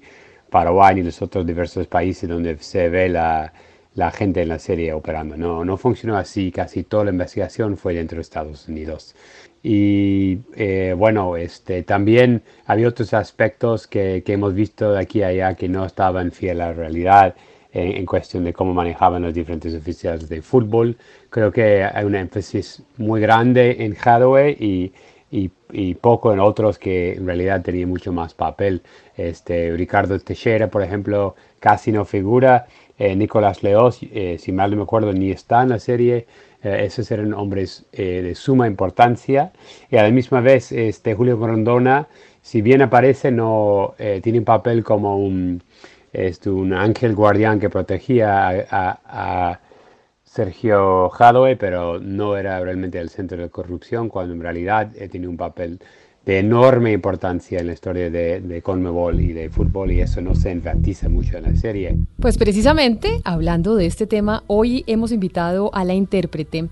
Paraguay 0.49 0.95
ni 0.95 1.03
los 1.03 1.21
otros 1.21 1.45
diversos 1.45 1.87
países 1.87 2.29
donde 2.29 2.57
se 2.59 2.89
ve 2.89 3.09
la, 3.09 3.53
la 3.95 4.11
gente 4.11 4.41
en 4.41 4.49
la 4.49 4.59
serie 4.59 4.93
operando. 4.93 5.37
No, 5.37 5.65
no 5.65 5.77
funcionó 5.77 6.17
así, 6.17 6.51
casi 6.51 6.83
toda 6.83 7.05
la 7.05 7.11
investigación 7.11 7.77
fue 7.77 7.93
dentro 7.93 8.17
de 8.17 8.21
Estados 8.21 8.67
Unidos. 8.67 9.15
Y 9.63 10.39
eh, 10.55 10.93
bueno, 10.97 11.35
este, 11.35 11.83
también 11.83 12.43
había 12.65 12.87
otros 12.87 13.13
aspectos 13.13 13.87
que, 13.87 14.23
que, 14.25 14.33
hemos 14.33 14.53
visto 14.53 14.93
de 14.93 14.99
aquí 14.99 15.23
a 15.23 15.27
allá 15.27 15.55
que 15.55 15.67
no 15.67 15.85
estaban 15.85 16.31
fiel 16.31 16.61
a 16.61 16.67
la 16.67 16.73
realidad 16.73 17.35
en, 17.77 18.05
cuestión 18.05 18.43
de 18.43 18.53
cómo 18.53 18.73
manejaban 18.73 19.21
los 19.21 19.33
diferentes 19.33 19.73
oficiales 19.75 20.29
de 20.29 20.41
fútbol. 20.41 20.97
Creo 21.29 21.51
que 21.51 21.83
hay 21.83 22.05
un 22.05 22.15
énfasis 22.15 22.81
muy 22.97 23.21
grande 23.21 23.77
en 23.79 23.95
Hathaway 24.01 24.55
y, 24.59 24.93
y, 25.29 25.51
y, 25.71 25.95
poco 25.95 26.31
en 26.31 26.39
otros 26.39 26.77
que 26.77 27.13
en 27.13 27.25
realidad 27.25 27.61
tenían 27.61 27.89
mucho 27.89 28.13
más 28.13 28.33
papel. 28.33 28.81
Este, 29.17 29.71
Ricardo 29.75 30.17
Teixeira, 30.19 30.69
por 30.69 30.83
ejemplo, 30.83 31.35
casi 31.59 31.91
no 31.91 32.05
figura. 32.05 32.67
Eh, 32.97 33.15
Nicolás 33.15 33.61
Leos, 33.61 33.99
eh, 34.01 34.37
si 34.39 34.51
mal 34.51 34.71
no 34.71 34.77
me 34.77 34.83
acuerdo, 34.83 35.13
ni 35.13 35.31
está 35.31 35.63
en 35.63 35.69
la 35.69 35.79
serie. 35.79 36.27
Eh, 36.63 36.85
esos 36.85 37.11
eran 37.11 37.33
hombres 37.33 37.85
eh, 37.91 38.21
de 38.23 38.35
suma 38.35 38.67
importancia. 38.67 39.51
Y 39.91 39.97
a 39.97 40.03
la 40.03 40.11
misma 40.11 40.41
vez, 40.41 40.71
este, 40.71 41.13
Julio 41.13 41.37
Grondona, 41.37 42.07
si 42.41 42.61
bien 42.61 42.81
aparece, 42.81 43.31
no 43.31 43.95
tiene 44.23 44.39
un 44.39 44.45
papel 44.45 44.83
como 44.83 45.17
un, 45.17 45.61
este, 46.13 46.49
un 46.49 46.73
ángel 46.73 47.13
guardián 47.13 47.59
que 47.59 47.69
protegía 47.69 48.65
a, 48.69 48.99
a 49.51 49.59
Sergio 50.27 51.11
Hadwe, 51.13 51.55
pero 51.55 51.99
no 51.99 52.37
era 52.37 52.59
realmente 52.59 52.99
el 52.99 53.09
centro 53.09 53.41
de 53.41 53.49
corrupción, 53.49 54.09
cuando 54.09 54.33
en 54.33 54.41
realidad 54.41 54.91
tiene 55.09 55.27
un 55.27 55.37
papel 55.37 55.79
de 56.27 56.39
enorme 56.39 56.91
importancia 56.91 57.57
en 57.59 57.67
la 57.67 57.73
historia 57.73 58.09
de, 58.09 58.41
de 58.41 58.61
Conmebol 58.61 59.21
y 59.21 59.31
de 59.31 59.49
fútbol 59.49 59.93
y 59.93 60.01
eso 60.01 60.21
no 60.21 60.35
se 60.35 60.51
enfatiza 60.51 61.07
mucho 61.07 61.37
en 61.37 61.43
la 61.43 61.55
serie. 61.55 61.95
Pues 62.19 62.37
precisamente, 62.37 63.21
hablando 63.23 63.77
de 63.77 63.85
este 63.85 64.07
tema, 64.07 64.43
hoy 64.47 64.83
hemos 64.87 65.13
invitado 65.13 65.73
a 65.73 65.85
la 65.85 65.93
intérprete, 65.93 66.67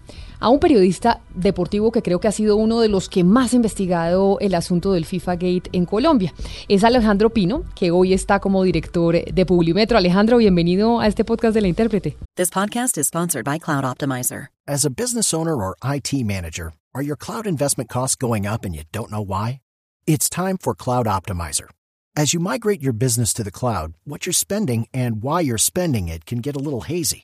a 0.45 0.49
un 0.49 0.59
periodista 0.59 1.21
deportivo 1.33 1.91
que 1.91 2.03
creo 2.03 2.19
que 2.19 2.27
ha 2.27 2.31
sido 2.31 2.55
uno 2.55 2.79
de 2.79 2.87
los 2.87 3.09
que 3.09 3.23
más 3.23 3.53
ha 3.53 3.55
investigado 3.55 4.37
el 4.39 4.53
asunto 4.53 4.91
del 4.91 5.05
FIFA 5.05 5.33
Gate 5.33 5.69
en 5.71 5.85
Colombia. 5.85 6.35
Es 6.67 6.83
Alejandro 6.83 7.31
Pino, 7.31 7.63
que 7.73 7.89
hoy 7.89 8.13
está 8.13 8.39
como 8.39 8.61
director 8.61 9.25
de 9.25 9.45
Publimetro. 9.45 9.97
Alejandro, 9.97 10.37
bienvenido 10.37 10.99
a 10.99 11.07
este 11.07 11.25
podcast 11.25 11.55
de 11.55 11.61
la 11.61 11.67
intérprete. 11.67 12.15
This 12.35 12.51
podcast 12.51 12.95
is 12.99 13.07
sponsored 13.07 13.43
by 13.43 13.57
Cloud 13.57 13.83
Optimizer. 13.83 14.49
As 14.67 14.85
a 14.85 14.89
business 14.89 15.33
owner 15.33 15.55
or 15.55 15.75
IT 15.83 16.13
manager, 16.23 16.73
Are 16.95 17.01
your 17.01 17.17
cloud 17.17 17.45
investment 17.45 17.89
costs 17.89 18.15
going 18.15 18.47
up 18.47 18.63
and 18.63 18.73
you 18.73 18.83
don't 18.93 19.11
know 19.11 19.21
why? 19.21 19.59
It's 20.07 20.29
time 20.29 20.57
for 20.57 20.73
Cloud 20.73 21.07
Optimizer. 21.07 21.67
As 22.15 22.33
you 22.33 22.39
migrate 22.39 22.81
your 22.81 22.93
business 22.93 23.33
to 23.33 23.43
the 23.43 23.51
cloud, 23.51 23.95
what 24.05 24.25
you're 24.25 24.31
spending 24.31 24.87
and 24.93 25.21
why 25.21 25.41
you're 25.41 25.57
spending 25.57 26.07
it 26.07 26.25
can 26.25 26.37
get 26.37 26.55
a 26.55 26.59
little 26.59 26.81
hazy. 26.81 27.23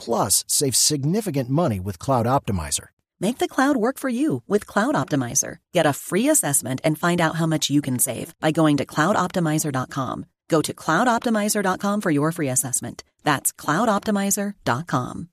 plus 0.00 0.44
save 0.48 0.74
significant 0.74 1.48
money 1.48 1.78
with 1.78 1.98
Cloud 1.98 2.26
Optimizer. 2.26 2.88
Make 3.20 3.38
the 3.38 3.48
cloud 3.48 3.76
work 3.76 3.98
for 3.98 4.08
you 4.08 4.42
with 4.48 4.66
Cloud 4.66 4.94
Optimizer. 4.94 5.56
Get 5.74 5.84
a 5.84 5.92
free 5.92 6.28
assessment 6.30 6.80
and 6.82 6.98
find 6.98 7.20
out 7.20 7.36
how 7.36 7.46
much 7.46 7.68
you 7.68 7.82
can 7.82 7.98
save 7.98 8.34
by 8.40 8.50
going 8.50 8.78
to 8.78 8.86
cloudoptimizer.com. 8.86 10.24
Go 10.48 10.62
to 10.62 10.72
cloudoptimizer.com 10.72 12.00
for 12.00 12.10
your 12.10 12.32
free 12.32 12.48
assessment. 12.48 13.04
That's 13.22 13.52
cloudoptimizer.com. 13.52 15.28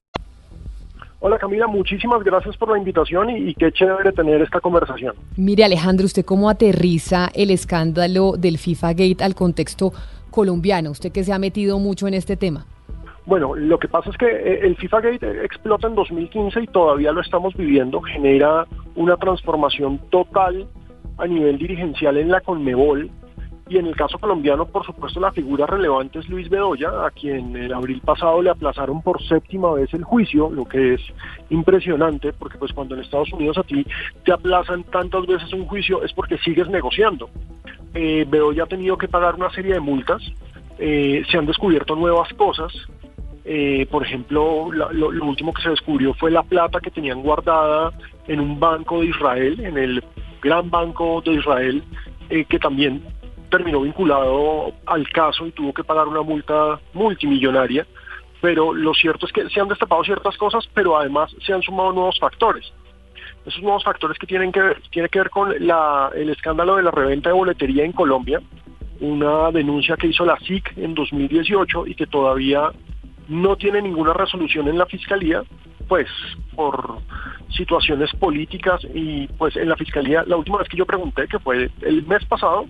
Hola 1.19 1.39
Camila, 1.39 1.65
muchísimas 1.65 2.23
gracias 2.23 2.55
por 2.57 2.69
la 2.69 2.77
invitación 2.77 3.31
y, 3.31 3.49
y, 3.49 3.55
qué 3.55 3.71
chévere 3.71 4.11
tener 4.11 4.39
esta 4.41 4.59
conversación. 4.59 5.15
Mire 5.35 5.63
Alejandro, 5.63 6.05
¿usted 6.05 6.23
cómo 6.23 6.47
aterriza 6.47 7.31
el 7.33 7.49
escándalo 7.49 8.33
del 8.37 8.59
FIFA 8.59 8.93
Gate 8.93 9.23
al 9.23 9.33
contexto 9.33 9.93
colombiano? 10.29 10.91
Usted 10.91 11.11
que 11.11 11.23
se 11.23 11.33
ha 11.33 11.39
metido 11.39 11.79
mucho 11.79 12.07
en 12.07 12.13
este 12.13 12.37
tema. 12.37 12.67
Bueno, 13.27 13.55
lo 13.55 13.77
que 13.77 13.89
pasa 13.89 14.09
es 14.09 14.15
que 14.15 14.25
eh, 14.25 14.59
el 14.63 14.77
FIFA 14.77 15.01
Gate 15.01 15.43
explota 15.43 15.87
en 15.87 15.95
2015 15.95 16.61
y 16.61 16.67
todavía 16.67 17.11
lo 17.11 17.19
estamos 17.19 17.53
viviendo, 17.55 18.01
genera 18.01 18.65
una 18.95 19.17
transformación 19.17 19.99
total 20.09 20.65
a 21.17 21.27
nivel 21.27 21.57
dirigencial 21.57 22.15
en 22.15 22.29
la 22.29 22.39
Conmebol 22.39 23.11
y 23.67 23.77
en 23.77 23.85
el 23.85 23.97
caso 23.97 24.17
colombiano, 24.17 24.65
por 24.65 24.85
supuesto, 24.85 25.19
la 25.19 25.33
figura 25.33 25.65
relevante 25.65 26.19
es 26.19 26.29
Luis 26.29 26.47
Bedoya, 26.47 27.05
a 27.05 27.11
quien 27.11 27.53
en 27.57 27.73
abril 27.73 27.99
pasado 27.99 28.41
le 28.41 28.49
aplazaron 28.49 29.01
por 29.01 29.21
séptima 29.21 29.73
vez 29.73 29.93
el 29.93 30.05
juicio, 30.05 30.49
lo 30.49 30.63
que 30.63 30.93
es 30.93 31.01
impresionante, 31.49 32.31
porque 32.31 32.57
pues 32.57 32.71
cuando 32.71 32.95
en 32.95 33.01
Estados 33.01 33.33
Unidos 33.33 33.57
a 33.57 33.63
ti 33.63 33.85
te 34.23 34.31
aplazan 34.31 34.85
tantas 34.85 35.25
veces 35.25 35.51
un 35.51 35.65
juicio 35.65 36.01
es 36.01 36.13
porque 36.13 36.37
sigues 36.37 36.69
negociando. 36.69 37.29
Eh, 37.93 38.25
Bedoya 38.25 38.63
ha 38.63 38.67
tenido 38.67 38.97
que 38.97 39.09
pagar 39.09 39.35
una 39.35 39.49
serie 39.49 39.73
de 39.73 39.81
multas, 39.81 40.21
eh, 40.79 41.23
se 41.29 41.37
han 41.37 41.45
descubierto 41.45 41.93
nuevas 41.97 42.31
cosas, 42.35 42.71
eh, 43.49 43.87
por 43.89 44.03
ejemplo, 44.03 44.73
la, 44.73 44.91
lo, 44.91 45.07
último 45.07 45.53
que 45.53 45.61
se 45.61 45.69
descubrió 45.69 46.13
fue 46.15 46.29
la 46.29 46.43
plata 46.43 46.81
que 46.81 46.91
tenían 46.91 47.21
guardada 47.21 47.93
en 48.27 48.41
un 48.41 48.59
banco 48.59 48.99
de 48.99 49.05
Israel, 49.05 49.57
en 49.61 49.77
el 49.77 50.03
gran 50.41 50.69
banco 50.69 51.21
de 51.21 51.35
Israel, 51.35 51.81
eh, 52.29 52.43
que 52.43 52.59
también 52.59 53.01
terminó 53.49 53.79
vinculado 53.79 54.73
al 54.85 55.07
caso 55.07 55.47
y 55.47 55.51
tuvo 55.51 55.73
que 55.73 55.85
pagar 55.85 56.09
una 56.09 56.23
multa 56.23 56.81
multimillonaria, 56.93 57.87
pero 58.41 58.73
lo 58.73 58.93
cierto 58.93 59.25
es 59.25 59.31
que 59.31 59.49
se 59.49 59.61
han 59.61 59.69
destapado 59.69 60.03
ciertas 60.03 60.35
cosas, 60.35 60.67
pero 60.73 60.97
además 60.97 61.33
se 61.45 61.53
han 61.53 61.61
sumado 61.61 61.93
nuevos 61.93 62.19
factores. 62.19 62.69
Esos 63.45 63.63
nuevos 63.63 63.85
factores 63.85 64.17
que 64.19 64.27
tienen 64.27 64.51
que 64.51 64.59
ver, 64.59 64.81
tiene 64.91 65.07
que 65.07 65.19
ver 65.19 65.29
con 65.29 65.55
la, 65.65 66.11
el 66.13 66.29
escándalo 66.31 66.75
de 66.75 66.83
la 66.83 66.91
reventa 66.91 67.29
de 67.29 67.35
boletería 67.35 67.85
en 67.85 67.93
Colombia, 67.93 68.41
una 68.99 69.51
denuncia 69.51 69.95
que 69.95 70.07
hizo 70.07 70.25
la 70.25 70.37
SIC 70.39 70.77
en 70.77 70.93
2018 70.93 71.87
y 71.87 71.95
que 71.95 72.07
todavía 72.07 72.73
no 73.27 73.55
tiene 73.55 73.81
ninguna 73.81 74.13
resolución 74.13 74.67
en 74.67 74.77
la 74.77 74.85
fiscalía, 74.85 75.43
pues 75.87 76.07
por 76.55 76.99
situaciones 77.49 78.11
políticas 78.19 78.81
y 78.93 79.27
pues 79.27 79.55
en 79.55 79.69
la 79.69 79.75
fiscalía, 79.75 80.23
la 80.27 80.37
última 80.37 80.57
vez 80.59 80.67
que 80.67 80.77
yo 80.77 80.85
pregunté, 80.85 81.27
que 81.27 81.39
fue 81.39 81.69
el 81.81 82.05
mes 82.05 82.25
pasado, 82.25 82.65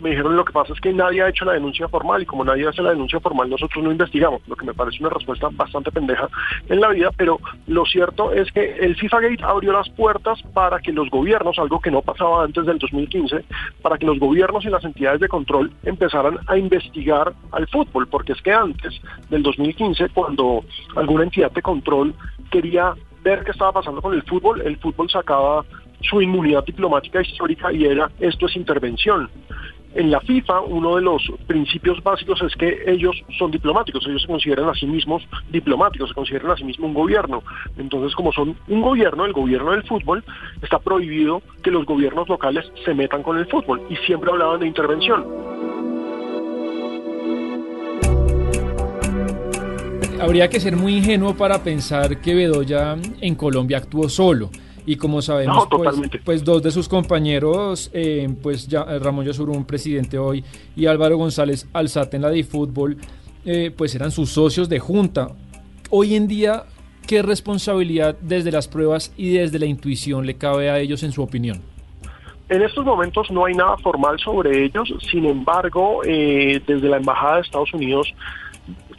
me 0.00 0.10
dijeron 0.10 0.36
lo 0.36 0.44
que 0.44 0.52
pasa 0.52 0.72
es 0.72 0.80
que 0.80 0.92
nadie 0.92 1.22
ha 1.22 1.28
hecho 1.28 1.44
la 1.44 1.52
denuncia 1.52 1.88
formal 1.88 2.22
y 2.22 2.26
como 2.26 2.44
nadie 2.44 2.66
hace 2.66 2.82
la 2.82 2.90
denuncia 2.90 3.20
formal 3.20 3.50
nosotros 3.50 3.82
no 3.82 3.92
investigamos, 3.92 4.40
lo 4.46 4.56
que 4.56 4.64
me 4.64 4.74
parece 4.74 4.98
una 5.00 5.10
respuesta 5.10 5.48
bastante 5.52 5.90
pendeja 5.90 6.28
en 6.68 6.80
la 6.80 6.88
vida, 6.88 7.10
pero 7.16 7.38
lo 7.66 7.84
cierto 7.84 8.32
es 8.32 8.50
que 8.52 8.76
el 8.80 8.96
FIFA 8.96 9.20
Gate 9.20 9.44
abrió 9.44 9.72
las 9.72 9.88
puertas 9.90 10.40
para 10.54 10.78
que 10.80 10.92
los 10.92 11.08
gobiernos, 11.10 11.58
algo 11.58 11.80
que 11.80 11.90
no 11.90 12.02
pasaba 12.02 12.44
antes 12.44 12.66
del 12.66 12.78
2015, 12.78 13.44
para 13.82 13.98
que 13.98 14.06
los 14.06 14.18
gobiernos 14.18 14.64
y 14.64 14.70
las 14.70 14.84
entidades 14.84 15.20
de 15.20 15.28
control 15.28 15.72
empezaran 15.84 16.38
a 16.46 16.56
investigar 16.56 17.32
al 17.52 17.66
fútbol, 17.68 18.08
porque 18.08 18.32
es 18.32 18.42
que 18.42 18.52
antes 18.52 19.00
del 19.28 19.42
2015, 19.42 20.08
cuando 20.10 20.64
alguna 20.96 21.24
entidad 21.24 21.50
de 21.52 21.62
control 21.62 22.14
quería 22.50 22.94
ver 23.22 23.44
qué 23.44 23.50
estaba 23.50 23.72
pasando 23.72 24.00
con 24.00 24.14
el 24.14 24.22
fútbol, 24.22 24.60
el 24.62 24.76
fútbol 24.78 25.10
sacaba 25.10 25.64
su 26.02 26.20
inmunidad 26.22 26.64
diplomática 26.64 27.20
histórica 27.20 27.72
y 27.72 27.84
era 27.84 28.10
esto 28.20 28.46
es 28.46 28.56
intervención. 28.56 29.28
En 29.94 30.10
la 30.10 30.20
FIFA, 30.20 30.60
uno 30.60 30.96
de 30.96 31.02
los 31.02 31.22
principios 31.48 32.00
básicos 32.02 32.40
es 32.42 32.54
que 32.54 32.84
ellos 32.86 33.16
son 33.36 33.50
diplomáticos, 33.50 34.06
ellos 34.06 34.22
se 34.22 34.28
consideran 34.28 34.68
a 34.68 34.74
sí 34.74 34.86
mismos 34.86 35.22
diplomáticos, 35.50 36.10
se 36.10 36.14
consideran 36.14 36.52
a 36.52 36.56
sí 36.56 36.62
mismos 36.62 36.88
un 36.88 36.94
gobierno. 36.94 37.42
Entonces, 37.76 38.14
como 38.14 38.32
son 38.32 38.56
un 38.68 38.82
gobierno, 38.82 39.24
el 39.24 39.32
gobierno 39.32 39.72
del 39.72 39.82
fútbol, 39.82 40.22
está 40.62 40.78
prohibido 40.78 41.42
que 41.64 41.72
los 41.72 41.84
gobiernos 41.86 42.28
locales 42.28 42.70
se 42.84 42.94
metan 42.94 43.24
con 43.24 43.36
el 43.36 43.46
fútbol 43.46 43.82
y 43.90 43.96
siempre 43.96 44.30
hablaban 44.30 44.60
de 44.60 44.68
intervención. 44.68 45.26
Habría 50.20 50.48
que 50.48 50.60
ser 50.60 50.76
muy 50.76 50.98
ingenuo 50.98 51.34
para 51.34 51.64
pensar 51.64 52.20
que 52.20 52.34
Bedoya 52.34 52.96
en 53.20 53.34
Colombia 53.34 53.78
actuó 53.78 54.08
solo 54.08 54.50
y 54.90 54.96
como 54.96 55.22
sabemos, 55.22 55.68
no, 55.70 55.78
pues, 55.78 55.94
pues, 56.24 56.44
dos 56.44 56.64
de 56.64 56.72
sus 56.72 56.88
compañeros, 56.88 57.92
eh, 57.94 58.28
pues 58.42 58.66
ya, 58.66 58.82
Ramón 58.98 59.24
Yosurún, 59.24 59.64
presidente 59.64 60.18
hoy, 60.18 60.42
y 60.74 60.86
Álvaro 60.86 61.16
González 61.16 61.68
Alzate 61.72 62.16
en 62.16 62.22
la 62.22 62.30
de 62.30 62.42
fútbol, 62.42 62.96
eh, 63.44 63.70
pues 63.76 63.94
eran 63.94 64.10
sus 64.10 64.30
socios 64.30 64.68
de 64.68 64.80
junta. 64.80 65.28
Hoy 65.90 66.16
en 66.16 66.26
día, 66.26 66.64
¿qué 67.06 67.22
responsabilidad 67.22 68.16
desde 68.20 68.50
las 68.50 68.66
pruebas 68.66 69.14
y 69.16 69.34
desde 69.34 69.60
la 69.60 69.66
intuición 69.66 70.26
le 70.26 70.34
cabe 70.34 70.70
a 70.70 70.80
ellos 70.80 71.04
en 71.04 71.12
su 71.12 71.22
opinión? 71.22 71.62
En 72.48 72.60
estos 72.62 72.84
momentos 72.84 73.30
no 73.30 73.44
hay 73.44 73.54
nada 73.54 73.76
formal 73.76 74.18
sobre 74.18 74.64
ellos, 74.64 74.92
sin 75.08 75.24
embargo, 75.24 76.00
eh, 76.04 76.60
desde 76.66 76.88
la 76.88 76.96
Embajada 76.96 77.36
de 77.36 77.42
Estados 77.42 77.72
Unidos 77.72 78.12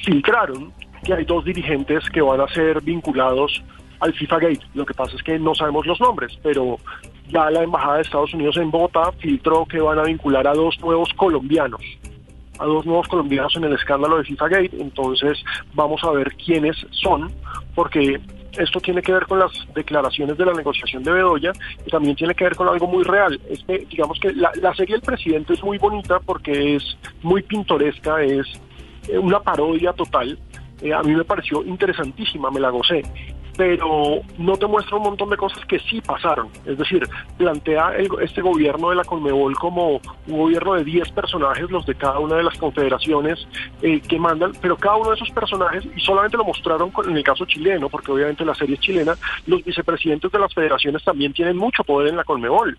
filtraron 0.06 0.72
que 1.04 1.14
hay 1.14 1.26
dos 1.26 1.44
dirigentes 1.44 2.10
que 2.12 2.22
van 2.22 2.40
a 2.40 2.48
ser 2.48 2.82
vinculados 2.82 3.62
al 4.02 4.14
FIFA 4.14 4.40
Gate. 4.40 4.62
Lo 4.74 4.86
que 4.86 4.94
pasa 4.94 5.16
es 5.16 5.24
que 5.24 5.40
no 5.40 5.56
sabemos 5.56 5.86
los 5.86 6.00
nombres, 6.02 6.38
pero 6.44 6.78
ya 7.30 7.50
la 7.50 7.64
Embajada 7.64 7.96
de 7.96 8.02
Estados 8.02 8.34
Unidos 8.34 8.58
en 8.58 8.70
Bogotá 8.70 9.12
filtró 9.20 9.66
que 9.66 9.80
van 9.80 10.00
a 10.00 10.04
vincular 10.04 10.46
a 10.48 10.54
dos 10.54 10.78
nuevos 10.82 11.14
colombianos 11.14 11.82
a 12.60 12.66
dos 12.66 12.86
nuevos 12.86 13.08
colombianos 13.08 13.56
en 13.56 13.64
el 13.64 13.74
escándalo 13.74 14.18
de 14.18 14.24
FIFA 14.24 14.48
Gate, 14.48 14.78
entonces 14.80 15.44
vamos 15.74 16.04
a 16.04 16.12
ver 16.12 16.32
quiénes 16.36 16.78
son, 16.92 17.32
porque 17.74 18.22
esto 18.58 18.80
tiene 18.80 19.02
que 19.02 19.14
ver 19.14 19.26
con 19.26 19.40
las 19.40 19.52
declaraciones 19.74 20.38
de 20.38 20.46
la 20.46 20.54
negociación 20.54 21.02
de 21.02 21.12
Bedoya 21.12 21.54
y 21.86 21.90
también 21.90 22.16
tiene 22.16 22.36
que 22.36 22.44
ver 22.44 22.56
con 22.56 22.68
algo 22.68 22.86
muy 22.86 23.04
real. 23.04 23.40
Es 23.50 23.66
digamos 23.90 24.20
que 24.20 24.32
la, 24.34 24.76
serie 24.76 24.96
del 24.96 25.02
presidente 25.02 25.54
es 25.54 25.64
muy 25.64 25.80
bonita 25.80 26.20
porque 26.20 26.76
es 26.76 26.98
muy 27.24 27.42
pintoresca, 27.42 28.22
es 28.22 28.46
eh, 29.08 29.18
una 29.18 29.40
parodia 29.40 29.94
total. 29.94 30.38
Eh, 30.82 30.94
a 30.94 31.02
mí 31.02 31.16
me 31.16 31.24
pareció 31.24 31.64
interesantísima, 31.64 32.52
me 32.52 32.60
la 32.60 32.70
gocé 32.70 33.02
pero 33.62 34.24
no 34.40 34.58
te 34.58 34.66
muestra 34.66 34.98
un 34.98 35.04
montón 35.04 35.30
de 35.30 35.38
cosas 35.38 35.64
que 35.68 35.78
sí 35.78 36.02
pasaron. 36.02 36.50
Es 36.66 36.80
decir, 36.80 37.08
plantea 37.38 37.94
este 38.20 38.42
gobierno 38.42 38.90
de 38.90 38.96
la 38.96 39.04
Conmebol 39.04 39.56
como 39.56 40.02
un 40.26 40.38
gobierno 40.40 40.74
de 40.74 40.84
10 40.84 41.12
personajes, 41.12 41.70
los 41.70 41.86
de 41.86 41.94
cada 41.94 42.18
una 42.18 42.38
de 42.38 42.44
las 42.44 42.58
confederaciones 42.58 43.48
eh, 43.84 44.02
que 44.02 44.18
mandan, 44.18 44.54
pero 44.60 44.76
cada 44.78 44.96
uno 44.96 45.12
de 45.12 45.16
esos 45.16 45.30
personajes, 45.30 45.86
y 45.96 46.00
solamente 46.00 46.38
lo 46.38 46.44
mostraron 46.44 46.92
en 47.06 47.16
el 47.16 47.24
caso 47.24 47.46
chileno, 47.46 47.88
porque 47.88 48.12
obviamente 48.12 48.44
la 48.44 48.56
serie 48.56 48.74
es 48.74 48.82
chilena, 48.82 49.14
los 49.46 49.64
vicepresidentes 49.64 50.32
de 50.32 50.40
las 50.40 50.52
federaciones 50.56 51.04
también 51.04 51.32
tienen 51.32 51.56
mucho 51.56 51.84
poder 51.84 52.10
en 52.10 52.18
la 52.18 52.24
Conmebol. 52.24 52.76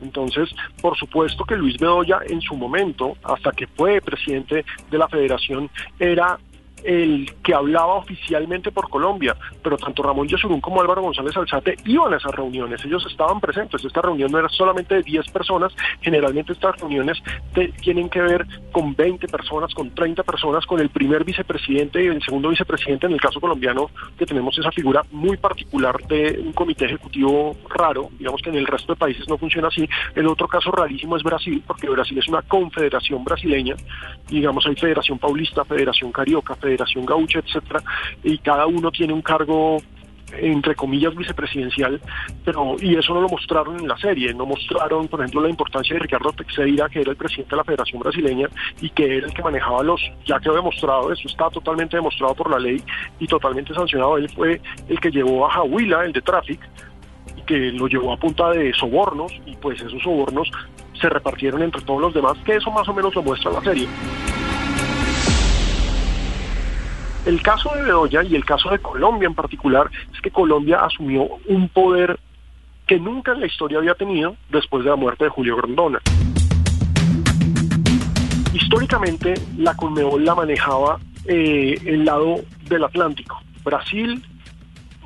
Entonces, 0.00 0.48
por 0.80 0.96
supuesto 0.96 1.44
que 1.44 1.56
Luis 1.56 1.76
Bedoya 1.76 2.20
en 2.28 2.40
su 2.40 2.54
momento, 2.54 3.16
hasta 3.24 3.50
que 3.50 3.66
fue 3.66 4.00
presidente 4.00 4.64
de 4.92 4.98
la 4.98 5.08
federación, 5.08 5.68
era 5.98 6.38
el 6.84 7.32
que 7.42 7.54
hablaba 7.54 7.94
oficialmente 7.94 8.72
por 8.72 8.88
Colombia, 8.88 9.36
pero 9.62 9.76
tanto 9.76 10.02
Ramón 10.02 10.28
Yesurún 10.28 10.60
como 10.60 10.80
Álvaro 10.80 11.02
González 11.02 11.36
Alzate 11.36 11.76
iban 11.84 12.14
a 12.14 12.16
esas 12.16 12.34
reuniones, 12.34 12.84
ellos 12.84 13.06
estaban 13.06 13.40
presentes, 13.40 13.84
esta 13.84 14.02
reunión 14.02 14.30
no 14.32 14.38
era 14.38 14.48
solamente 14.48 14.96
de 14.96 15.02
10 15.02 15.30
personas, 15.30 15.72
generalmente 16.00 16.52
estas 16.52 16.78
reuniones 16.80 17.22
tienen 17.82 18.08
que 18.08 18.20
ver 18.20 18.46
con 18.72 18.94
20 18.94 19.28
personas, 19.28 19.74
con 19.74 19.90
30 19.94 20.22
personas, 20.22 20.66
con 20.66 20.80
el 20.80 20.88
primer 20.88 21.24
vicepresidente 21.24 22.02
y 22.02 22.06
el 22.06 22.22
segundo 22.22 22.48
vicepresidente, 22.48 23.06
en 23.06 23.12
el 23.12 23.20
caso 23.20 23.40
colombiano 23.40 23.90
que 24.18 24.26
tenemos 24.26 24.58
esa 24.58 24.72
figura 24.72 25.04
muy 25.10 25.36
particular 25.36 25.96
de 26.06 26.40
un 26.44 26.52
comité 26.52 26.86
ejecutivo 26.86 27.56
raro, 27.68 28.08
digamos 28.18 28.40
que 28.42 28.50
en 28.50 28.56
el 28.56 28.66
resto 28.66 28.94
de 28.94 28.98
países 28.98 29.28
no 29.28 29.38
funciona 29.38 29.68
así, 29.68 29.88
el 30.14 30.26
otro 30.26 30.48
caso 30.48 30.70
rarísimo 30.70 31.16
es 31.16 31.22
Brasil, 31.22 31.62
porque 31.66 31.88
Brasil 31.88 32.18
es 32.18 32.28
una 32.28 32.42
confederación 32.42 33.24
brasileña, 33.24 33.76
digamos 34.28 34.66
hay 34.66 34.76
Federación 34.76 35.18
Paulista, 35.18 35.64
Federación 35.64 36.12
Carioca, 36.12 36.54
Federación 36.54 36.69
Gaucha, 36.76 37.40
etcétera, 37.40 37.82
y 38.22 38.38
cada 38.38 38.66
uno 38.66 38.90
tiene 38.90 39.12
un 39.12 39.22
cargo 39.22 39.78
entre 40.32 40.74
comillas 40.74 41.14
vicepresidencial, 41.14 42.00
pero 42.44 42.76
y 42.80 42.96
eso 42.96 43.14
no 43.14 43.22
lo 43.22 43.28
mostraron 43.28 43.80
en 43.80 43.88
la 43.88 43.96
serie, 43.96 44.32
no 44.34 44.46
mostraron, 44.46 45.08
por 45.08 45.20
ejemplo, 45.20 45.42
la 45.42 45.50
importancia 45.50 45.94
de 45.94 46.00
Ricardo 46.00 46.32
Teixeira, 46.32 46.88
que 46.88 47.00
era 47.00 47.10
el 47.10 47.16
presidente 47.16 47.50
de 47.50 47.56
la 47.56 47.64
Federación 47.64 48.00
Brasileña 48.00 48.48
y 48.80 48.90
que 48.90 49.18
era 49.18 49.26
el 49.26 49.34
que 49.34 49.42
manejaba 49.42 49.82
los, 49.82 50.00
ya 50.24 50.38
quedó 50.38 50.54
demostrado, 50.54 51.12
eso 51.12 51.28
está 51.28 51.50
totalmente 51.50 51.96
demostrado 51.96 52.34
por 52.34 52.50
la 52.50 52.58
ley 52.58 52.82
y 53.18 53.26
totalmente 53.26 53.74
sancionado, 53.74 54.16
él 54.16 54.28
fue 54.30 54.60
el 54.88 55.00
que 55.00 55.10
llevó 55.10 55.46
a 55.46 55.50
Jahuila, 55.50 56.04
el 56.04 56.12
de 56.12 56.22
Traffic, 56.22 56.60
y 57.36 57.42
que 57.42 57.72
lo 57.72 57.86
llevó 57.86 58.12
a 58.12 58.16
punta 58.16 58.50
de 58.50 58.72
sobornos 58.74 59.32
y 59.46 59.56
pues 59.56 59.80
esos 59.80 60.02
sobornos 60.02 60.50
se 61.00 61.08
repartieron 61.08 61.62
entre 61.62 61.82
todos 61.82 62.00
los 62.00 62.14
demás, 62.14 62.36
que 62.44 62.56
eso 62.56 62.70
más 62.70 62.88
o 62.88 62.94
menos 62.94 63.14
lo 63.14 63.22
muestra 63.22 63.50
la 63.50 63.62
serie. 63.62 63.88
El 67.26 67.42
caso 67.42 67.70
de 67.74 67.82
Bedoya 67.82 68.22
y 68.22 68.34
el 68.34 68.44
caso 68.44 68.70
de 68.70 68.78
Colombia 68.78 69.26
en 69.26 69.34
particular 69.34 69.90
es 70.12 70.20
que 70.22 70.30
Colombia 70.30 70.80
asumió 70.80 71.28
un 71.48 71.68
poder 71.68 72.18
que 72.86 72.98
nunca 72.98 73.32
en 73.32 73.40
la 73.40 73.46
historia 73.46 73.78
había 73.78 73.94
tenido 73.94 74.36
después 74.48 74.84
de 74.84 74.90
la 74.90 74.96
muerte 74.96 75.24
de 75.24 75.30
Julio 75.30 75.56
Grondona. 75.56 76.00
Históricamente, 78.54 79.34
la 79.58 79.76
Conmebol 79.76 80.24
la 80.24 80.34
manejaba 80.34 80.98
eh, 81.26 81.78
el 81.84 82.06
lado 82.06 82.36
del 82.68 82.84
Atlántico. 82.84 83.38
Brasil, 83.62 84.24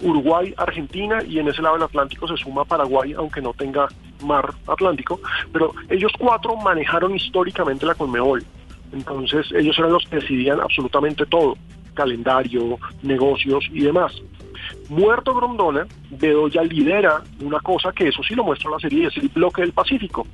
Uruguay, 0.01 0.55
Argentina 0.57 1.21
y 1.29 1.41
en 1.41 1.49
ese 1.49 1.63
lado 1.63 1.75
del 1.75 1.85
Atlántico 1.85 2.29
se 2.29 2.37
suma 2.37 2.65
Paraguay, 2.65 3.13
aunque 3.15 3.43
no 3.43 3.53
tenga 3.55 3.89
mar 4.25 4.55
Atlántico, 4.69 5.21
pero 5.53 5.75
ellos 5.91 6.13
cuatro 6.19 6.55
manejaron 6.57 7.17
históricamente 7.17 7.85
la 7.85 7.97
Conmebol. 7.97 8.45
Entonces 8.93 9.51
ellos 9.53 9.77
eran 9.79 9.93
los 9.93 10.07
que 10.07 10.17
decidían 10.17 10.61
absolutamente 10.61 11.27
todo 11.27 11.57
calendario, 11.95 12.79
negocios 13.03 13.65
y 13.73 13.83
demás. 13.83 14.13
Muerto 14.89 15.35
Grondona, 15.35 15.87
Bedoya 16.11 16.63
lidera 16.63 17.23
una 17.41 17.61
cosa 17.61 17.93
que 17.93 18.09
eso 18.09 18.23
sí 18.23 18.35
lo 18.35 18.45
muestra 18.45 18.71
la 18.71 18.79
serie, 18.79 19.09
es 19.09 19.17
el 19.17 19.29
bloque 19.29 19.63
del 19.63 19.73
Pacífico. 19.73 20.27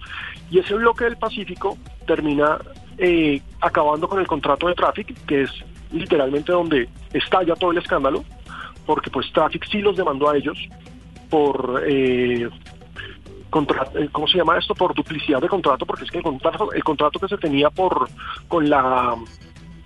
Y 0.51 0.59
ese 0.59 0.75
bloque 0.75 1.05
del 1.05 1.17
Pacífico 1.17 1.79
termina 2.07 2.59
eh, 2.99 3.41
acabando 3.61 4.09
con 4.09 4.19
el 4.19 4.27
contrato 4.27 4.69
de 4.69 4.75
Traffic, 4.75 5.15
que 5.27 5.43
es 5.43 5.51
literalmente 5.93 6.53
donde 6.53 6.89
estalla 7.13 7.55
todo 7.55 7.73
el 7.73 7.79
escándalo, 7.79 8.25
porque 8.87 9.11
pues 9.11 9.33
Traffic 9.33 9.67
sí 9.71 9.81
los 9.81 9.97
demandó 9.97 10.29
a 10.29 10.37
ellos 10.37 10.59
por... 11.29 11.83
Eh, 11.87 12.49
eh, 13.53 14.09
¿cómo 14.13 14.29
se 14.29 14.39
llama 14.39 14.59
esto? 14.59 14.75
Por 14.75 14.95
duplicidad 14.95 15.41
de 15.41 15.49
contrato, 15.49 15.85
porque 15.85 16.05
es 16.05 16.11
que 16.11 16.19
el 16.19 16.25
contrato, 16.25 16.73
el 16.73 16.85
contrato 16.85 17.19
que 17.19 17.29
se 17.29 17.37
tenía 17.37 17.69
por 17.71 18.09
con 18.47 18.71
la 18.71 19.17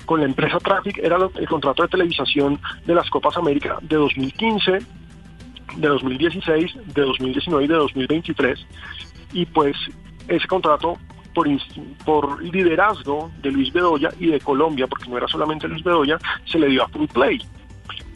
con 0.05 0.21
la 0.21 0.27
empresa 0.27 0.59
Traffic 0.59 0.99
era 0.99 1.17
el 1.17 1.49
contrato 1.49 1.83
de 1.83 1.89
televisación 1.89 2.59
de 2.85 2.95
las 2.95 3.09
Copas 3.11 3.37
América 3.37 3.79
de 3.83 3.97
2015, 3.97 4.79
de 5.77 5.89
2016, 5.89 6.73
de 6.95 7.03
2019 7.03 7.65
y 7.65 7.69
de 7.69 7.75
2023. 7.75 8.67
Y 9.33 9.47
pues 9.47 9.77
ese 10.29 10.47
contrato 10.47 10.97
por, 11.35 11.49
por 12.05 12.43
liderazgo 12.43 13.31
de 13.43 13.51
Luis 13.51 13.73
Bedoya 13.73 14.11
y 14.19 14.27
de 14.27 14.41
Colombia, 14.41 14.87
porque 14.87 15.09
no 15.09 15.17
era 15.17 15.29
solamente 15.29 15.69
Luis 15.69 15.83
Bedoya, 15.83 16.19
se 16.45 16.59
le 16.59 16.69
dio 16.69 16.85
a 16.85 16.89
Full 16.89 17.07
Play 17.09 17.41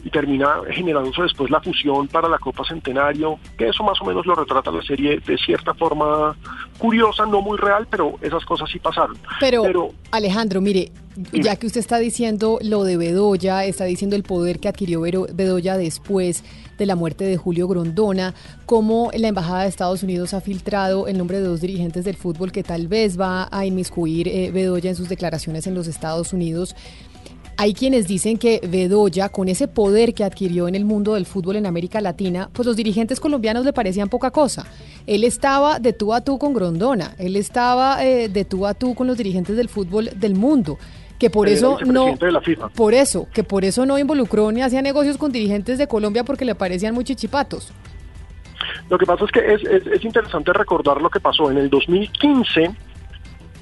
y 0.03 0.09
termina 0.09 0.61
generándose 0.69 1.23
después 1.23 1.49
la 1.51 1.61
fusión 1.61 2.07
para 2.07 2.29
la 2.29 2.39
Copa 2.39 2.63
Centenario, 2.65 3.39
que 3.57 3.69
eso 3.69 3.83
más 3.83 3.99
o 4.01 4.05
menos 4.05 4.25
lo 4.25 4.35
retrata 4.35 4.71
la 4.71 4.81
serie 4.81 5.19
de 5.19 5.37
cierta 5.37 5.73
forma 5.73 6.35
curiosa, 6.77 7.25
no 7.25 7.41
muy 7.41 7.57
real, 7.57 7.87
pero 7.89 8.15
esas 8.21 8.45
cosas 8.45 8.69
sí 8.71 8.79
pasaron. 8.79 9.17
Pero, 9.39 9.89
Alejandro, 10.11 10.61
mire, 10.61 10.91
ya 11.33 11.55
que 11.57 11.67
usted 11.67 11.81
está 11.81 11.97
diciendo 11.97 12.59
lo 12.61 12.83
de 12.83 12.97
Bedoya, 12.97 13.65
está 13.65 13.85
diciendo 13.85 14.15
el 14.15 14.23
poder 14.23 14.59
que 14.59 14.69
adquirió 14.69 15.01
Bedoya 15.01 15.77
después 15.77 16.43
de 16.77 16.85
la 16.85 16.95
muerte 16.95 17.25
de 17.25 17.35
Julio 17.35 17.67
Grondona, 17.67 18.33
cómo 18.65 19.11
la 19.13 19.27
Embajada 19.27 19.63
de 19.63 19.69
Estados 19.69 20.01
Unidos 20.01 20.33
ha 20.33 20.39
filtrado 20.39 21.07
el 21.07 21.17
nombre 21.17 21.39
de 21.39 21.43
dos 21.43 21.59
dirigentes 21.59 22.05
del 22.05 22.15
fútbol 22.15 22.53
que 22.53 22.63
tal 22.63 22.87
vez 22.87 23.19
va 23.19 23.49
a 23.51 23.65
inmiscuir 23.65 24.29
eh, 24.29 24.51
Bedoya 24.51 24.89
en 24.89 24.95
sus 24.95 25.09
declaraciones 25.09 25.67
en 25.67 25.75
los 25.75 25.87
Estados 25.87 26.31
Unidos. 26.31 26.75
Hay 27.61 27.73
quienes 27.73 28.07
dicen 28.07 28.37
que 28.37 28.61
Bedoya, 28.65 29.27
con 29.27 29.49
ese 29.49 29.67
poder 29.67 30.13
que 30.13 30.23
adquirió 30.23 30.69
en 30.69 30.75
el 30.75 30.85
mundo 30.85 31.15
del 31.15 31.25
fútbol 31.25 31.57
en 31.57 31.65
América 31.65 31.99
Latina, 31.99 32.49
pues 32.53 32.65
los 32.65 32.77
dirigentes 32.77 33.19
colombianos 33.19 33.65
le 33.65 33.73
parecían 33.73 34.07
poca 34.07 34.31
cosa. 34.31 34.65
Él 35.05 35.25
estaba 35.25 35.77
de 35.77 35.91
tú 35.91 36.13
a 36.13 36.21
tú 36.21 36.39
con 36.39 36.53
Grondona, 36.53 37.15
él 37.17 37.35
estaba 37.35 38.01
eh, 38.05 38.29
de 38.29 38.45
tú 38.45 38.65
a 38.65 38.75
tú 38.75 38.95
con 38.95 39.07
los 39.07 39.17
dirigentes 39.17 39.57
del 39.57 39.67
fútbol 39.67 40.09
del 40.15 40.35
mundo 40.35 40.77
que 41.19 41.29
por 41.29 41.49
eso 41.49 41.79
no 41.85 42.17
por 42.73 42.93
eso 42.93 43.27
que 43.33 43.43
por 43.43 43.65
eso 43.65 43.85
no 43.85 43.99
involucró 43.99 44.53
ni 44.53 44.61
hacía 44.61 44.81
negocios 44.81 45.17
con 45.17 45.33
dirigentes 45.33 45.77
de 45.77 45.85
Colombia 45.85 46.23
porque 46.23 46.45
le 46.45 46.55
parecían 46.55 46.93
muy 46.93 47.03
chichipatos. 47.03 47.73
Lo 48.89 48.97
que 48.97 49.05
pasa 49.05 49.25
es 49.25 49.31
que 49.31 49.53
es, 49.53 49.61
es, 49.65 49.85
es 49.85 50.05
interesante 50.05 50.53
recordar 50.53 51.01
lo 51.01 51.09
que 51.09 51.19
pasó 51.19 51.51
en 51.51 51.57
el 51.57 51.69
2015 51.69 52.71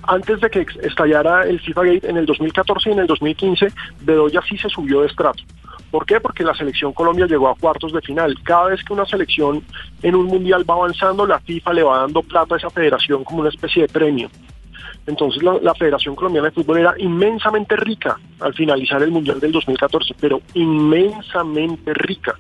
antes 0.07 0.39
de 0.39 0.49
que 0.49 0.65
estallara 0.81 1.45
el 1.45 1.59
FIFA 1.59 1.83
Gate 1.83 2.09
en 2.09 2.17
el 2.17 2.25
2014 2.25 2.89
y 2.89 2.93
en 2.93 2.99
el 2.99 3.07
2015, 3.07 3.67
Bedoya 4.01 4.41
sí 4.47 4.57
se 4.57 4.69
subió 4.69 5.01
de 5.01 5.07
estrato. 5.07 5.43
¿Por 5.91 6.05
qué? 6.05 6.19
Porque 6.19 6.43
la 6.43 6.53
selección 6.53 6.93
Colombia 6.93 7.27
llegó 7.27 7.49
a 7.49 7.55
cuartos 7.55 7.93
de 7.93 8.01
final. 8.01 8.35
Cada 8.43 8.67
vez 8.67 8.83
que 8.83 8.93
una 8.93 9.05
selección 9.05 9.63
en 10.01 10.15
un 10.15 10.25
mundial 10.25 10.69
va 10.69 10.75
avanzando, 10.75 11.25
la 11.25 11.39
FIFA 11.39 11.73
le 11.73 11.83
va 11.83 11.99
dando 11.99 12.21
plata 12.23 12.55
a 12.55 12.57
esa 12.57 12.69
federación 12.69 13.23
como 13.23 13.41
una 13.41 13.49
especie 13.49 13.83
de 13.83 13.87
premio. 13.87 14.29
Entonces 15.05 15.41
la, 15.41 15.57
la, 15.61 15.73
Federación 15.73 16.15
Colombiana 16.15 16.49
de 16.49 16.53
Fútbol 16.53 16.79
era 16.79 16.93
inmensamente 16.97 17.77
rica 17.77 18.19
al 18.41 18.53
finalizar 18.53 19.01
el 19.01 19.11
Mundial 19.11 19.39
del 19.39 19.53
2014, 19.53 20.15
pero 20.19 20.41
inmensamente 20.53 21.93
rica. 21.93 22.35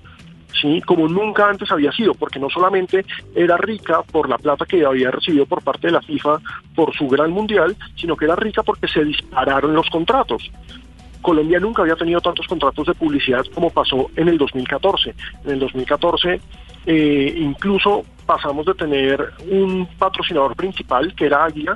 ¿Sí? 0.59 0.81
como 0.81 1.07
nunca 1.07 1.49
antes 1.49 1.71
había 1.71 1.91
sido, 1.91 2.13
porque 2.13 2.39
no 2.39 2.49
solamente 2.49 3.05
era 3.35 3.57
rica 3.57 4.01
por 4.03 4.29
la 4.29 4.37
plata 4.37 4.65
que 4.65 4.85
había 4.85 5.11
recibido 5.11 5.45
por 5.45 5.63
parte 5.63 5.87
de 5.87 5.93
la 5.93 6.01
FIFA 6.01 6.39
por 6.75 6.95
su 6.95 7.07
gran 7.07 7.31
mundial, 7.31 7.75
sino 7.95 8.15
que 8.15 8.25
era 8.25 8.35
rica 8.35 8.63
porque 8.63 8.87
se 8.87 9.03
dispararon 9.03 9.73
los 9.73 9.89
contratos. 9.89 10.49
Colombia 11.21 11.59
nunca 11.59 11.81
había 11.81 11.95
tenido 11.95 12.21
tantos 12.21 12.47
contratos 12.47 12.87
de 12.87 12.93
publicidad 12.93 13.43
como 13.53 13.69
pasó 13.69 14.09
en 14.15 14.29
el 14.29 14.37
2014. 14.37 15.13
En 15.45 15.51
el 15.51 15.59
2014 15.59 16.39
eh, 16.85 17.35
incluso 17.37 18.05
pasamos 18.27 18.65
de 18.65 18.73
tener 18.75 19.33
un 19.49 19.87
patrocinador 19.97 20.55
principal 20.55 21.15
que 21.15 21.25
era 21.25 21.45
Águila, 21.45 21.75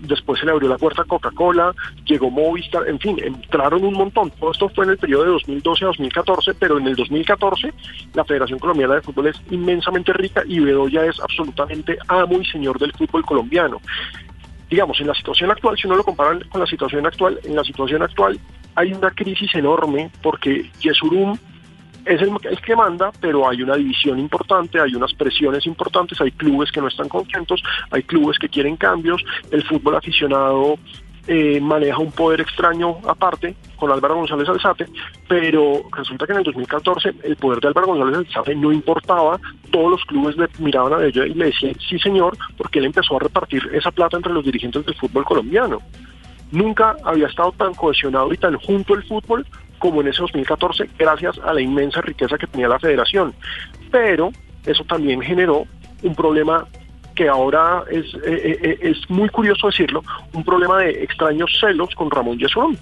después 0.00 0.40
se 0.40 0.46
le 0.46 0.52
abrió 0.52 0.68
la 0.68 0.78
puerta 0.78 1.02
a 1.02 1.04
Coca-Cola, 1.04 1.72
llegó 2.06 2.30
Movistar, 2.30 2.88
en 2.88 2.98
fin, 2.98 3.16
entraron 3.22 3.84
un 3.84 3.94
montón. 3.94 4.30
Todo 4.30 4.50
esto 4.50 4.68
fue 4.70 4.84
en 4.86 4.92
el 4.92 4.98
periodo 4.98 5.24
de 5.24 5.30
2012 5.30 5.84
a 5.84 5.88
2014, 5.88 6.54
pero 6.54 6.78
en 6.78 6.88
el 6.88 6.96
2014 6.96 7.72
la 8.14 8.24
Federación 8.24 8.58
Colombiana 8.58 8.94
de 8.94 9.02
Fútbol 9.02 9.28
es 9.28 9.40
inmensamente 9.50 10.12
rica 10.14 10.42
y 10.46 10.58
Bedoya 10.58 11.04
es 11.04 11.20
absolutamente 11.20 11.98
amo 12.08 12.40
y 12.40 12.46
señor 12.46 12.78
del 12.78 12.92
fútbol 12.92 13.24
colombiano. 13.24 13.80
Digamos, 14.70 14.98
en 15.00 15.08
la 15.08 15.14
situación 15.14 15.50
actual, 15.50 15.76
si 15.76 15.86
uno 15.86 15.96
lo 15.96 16.04
compara 16.04 16.38
con 16.48 16.60
la 16.60 16.66
situación 16.66 17.06
actual, 17.06 17.38
en 17.44 17.54
la 17.54 17.62
situación 17.62 18.02
actual 18.02 18.40
hay 18.74 18.94
una 18.94 19.10
crisis 19.10 19.54
enorme 19.54 20.10
porque 20.22 20.70
Yesurum 20.80 21.36
es 22.04 22.20
el, 22.20 22.60
que 22.64 22.76
manda, 22.76 23.10
pero 23.20 23.48
hay 23.48 23.62
una 23.62 23.76
división 23.76 24.18
importante, 24.18 24.80
hay 24.80 24.94
unas 24.94 25.12
presiones 25.14 25.66
importantes, 25.66 26.20
hay 26.20 26.32
clubes 26.32 26.70
que 26.72 26.80
no 26.80 26.88
están 26.88 27.08
contentos, 27.08 27.62
hay 27.90 28.02
clubes 28.02 28.38
que 28.38 28.48
quieren 28.48 28.76
cambios, 28.76 29.22
el 29.50 29.62
fútbol 29.64 29.96
aficionado 29.96 30.76
eh, 31.28 31.60
maneja 31.60 31.98
un 31.98 32.10
poder 32.10 32.40
extraño 32.40 32.96
aparte 33.06 33.54
con 33.76 33.92
Álvaro 33.92 34.16
González 34.16 34.48
Alzate, 34.48 34.86
pero 35.28 35.82
resulta 35.96 36.26
que 36.26 36.32
en 36.32 36.38
el 36.38 36.44
2014 36.44 37.14
el 37.22 37.36
poder 37.36 37.60
de 37.60 37.68
Álvaro 37.68 37.88
González 37.88 38.26
Alzate 38.26 38.56
no 38.56 38.72
importaba, 38.72 39.38
todos 39.70 39.90
los 39.92 40.04
clubes 40.04 40.36
le 40.36 40.48
miraban 40.58 40.94
a 40.94 41.04
ella 41.04 41.24
y 41.24 41.34
le 41.34 41.46
decían 41.46 41.76
sí 41.88 41.98
señor, 42.00 42.36
porque 42.56 42.80
él 42.80 42.86
empezó 42.86 43.16
a 43.16 43.20
repartir 43.20 43.70
esa 43.72 43.92
plata 43.92 44.16
entre 44.16 44.32
los 44.32 44.44
dirigentes 44.44 44.84
del 44.84 44.96
fútbol 44.96 45.24
colombiano. 45.24 45.80
Nunca 46.50 46.96
había 47.04 47.28
estado 47.28 47.52
tan 47.52 47.72
cohesionado 47.74 48.32
y 48.32 48.36
tan 48.36 48.56
junto 48.56 48.94
el 48.94 49.04
fútbol 49.04 49.46
como 49.82 50.00
en 50.00 50.06
ese 50.06 50.22
2014, 50.22 50.90
gracias 50.96 51.36
a 51.44 51.52
la 51.52 51.60
inmensa 51.60 52.00
riqueza 52.00 52.38
que 52.38 52.46
tenía 52.46 52.68
la 52.68 52.78
federación. 52.78 53.34
Pero 53.90 54.30
eso 54.64 54.84
también 54.84 55.20
generó 55.20 55.66
un 56.04 56.14
problema 56.14 56.68
que 57.16 57.28
ahora 57.28 57.82
es, 57.90 58.06
eh, 58.14 58.20
eh, 58.24 58.58
eh, 58.62 58.78
es 58.80 59.10
muy 59.10 59.28
curioso 59.28 59.66
decirlo, 59.66 60.04
un 60.34 60.44
problema 60.44 60.78
de 60.78 61.02
extraños 61.02 61.50
celos 61.60 61.92
con 61.96 62.12
Ramón 62.12 62.38
Yesurún, 62.38 62.78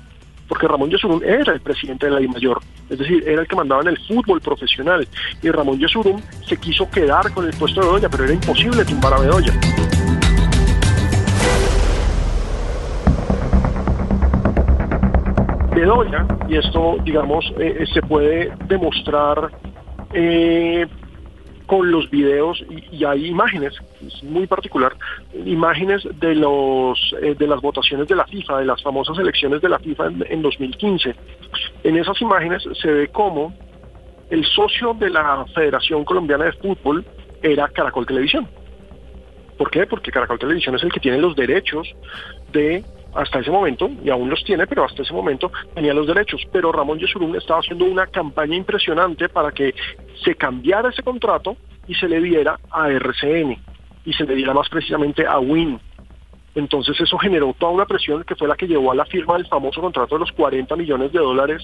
porque 0.47 0.69
Ramón 0.69 0.91
Yesurún 0.91 1.25
era 1.25 1.55
el 1.55 1.61
presidente 1.61 2.05
de 2.05 2.21
la 2.21 2.29
mayor, 2.29 2.61
es 2.91 2.99
decir, 2.99 3.25
era 3.27 3.41
el 3.41 3.49
que 3.49 3.57
mandaba 3.57 3.81
en 3.81 3.89
el 3.89 3.99
fútbol 4.07 4.43
profesional, 4.43 5.09
y 5.43 5.51
Ramón 5.51 5.79
Yesurún 5.79 6.23
se 6.47 6.59
quiso 6.59 6.89
quedar 6.91 7.33
con 7.33 7.47
el 7.47 7.55
puesto 7.55 7.81
de 7.81 7.87
Bedoya, 7.87 8.11
pero 8.11 8.25
era 8.25 8.35
imposible 8.35 8.85
tumbar 8.85 9.15
a 9.15 9.21
Bedoya. 9.21 10.00
Y 16.49 16.57
esto, 16.57 16.97
digamos, 17.05 17.51
eh, 17.59 17.79
eh, 17.81 17.87
se 17.95 18.03
puede 18.03 18.53
demostrar 18.67 19.51
eh, 20.13 20.87
con 21.65 21.91
los 21.91 22.11
videos 22.11 22.63
y, 22.69 23.03
hay 23.03 23.29
imágenes, 23.29 23.73
es 24.07 24.23
muy 24.23 24.47
particular, 24.47 24.93
imágenes 25.33 26.07
de 26.21 26.35
los 26.35 26.99
de 27.21 27.47
las 27.47 27.63
votaciones 27.63 28.09
de 28.09 28.15
la 28.17 28.27
FIFA, 28.27 28.59
de 28.59 28.67
las 28.67 28.83
famosas 28.83 29.17
elecciones 29.19 29.63
de 29.63 29.69
la 29.71 29.79
FIFA 29.79 30.07
en, 30.09 30.27
en 30.29 30.43
2015. 30.43 31.15
En 31.85 31.97
esas 31.97 32.21
imágenes 32.21 32.63
se 32.83 32.93
ve 32.93 33.09
cómo 33.09 33.55
el 34.29 34.45
socio 34.45 34.93
de 34.93 35.09
la 35.09 35.47
Federación 35.55 36.05
Colombiana 36.05 36.45
de 36.45 36.53
Fútbol 36.53 37.07
era 37.43 37.69
Caracol 37.69 38.07
Televisión. 38.07 38.47
¿Por 39.57 39.71
qué? 39.71 39.87
Porque 39.87 40.11
Caracol 40.11 40.39
Televisión 40.39 40.75
es 40.75 40.83
el 40.83 40.93
que 40.93 41.01
tiene 41.01 41.19
los 41.19 41.35
derechos 41.37 41.89
de 42.53 42.85
hasta 43.15 43.41
ese 43.41 43.51
momento, 43.51 43.91
y 44.05 44.11
aún 44.11 44.31
los 44.31 44.43
tiene, 44.45 44.67
pero 44.67 44.85
hasta 44.85 45.03
ese 45.03 45.13
momento 45.13 45.51
tenía 45.75 45.95
los 45.95 46.07
derechos. 46.07 46.43
Pero 46.53 46.73
Ramón 46.73 46.99
Yesurún 46.99 47.37
estaba 47.37 47.61
haciendo 47.61 47.85
una 47.85 48.07
campaña 48.07 48.57
impresionante 48.57 49.29
para 49.29 49.53
que 49.53 49.75
se 50.25 50.35
cambiara 50.35 50.91
ese 50.91 51.03
contrato 51.03 51.57
y 51.87 51.95
se 51.95 52.09
le 52.09 52.21
diera 52.21 52.59
a 52.71 52.89
RCN 52.91 53.59
y 54.05 54.13
se 54.13 54.25
le 54.25 54.35
diera 54.35 54.55
más 54.55 54.69
precisamente 54.69 55.27
a 55.27 55.39
WIN. 55.39 55.81
Entonces 56.55 57.01
eso 57.01 57.17
generó 57.19 57.55
toda 57.59 57.73
una 57.73 57.87
presión 57.87 58.25
que 58.25 58.35
fue 58.35 58.49
la 58.49 58.57
que 58.57 58.67
llevó 58.67 58.91
a 58.93 58.95
la 58.95 59.05
firma 59.05 59.35
del 59.35 59.47
famoso 59.47 59.81
contrato 59.81 60.17
de 60.17 60.21
los 60.21 60.33
40 60.33 60.75
millones 60.77 61.13
de 61.13 61.19
dólares 61.19 61.63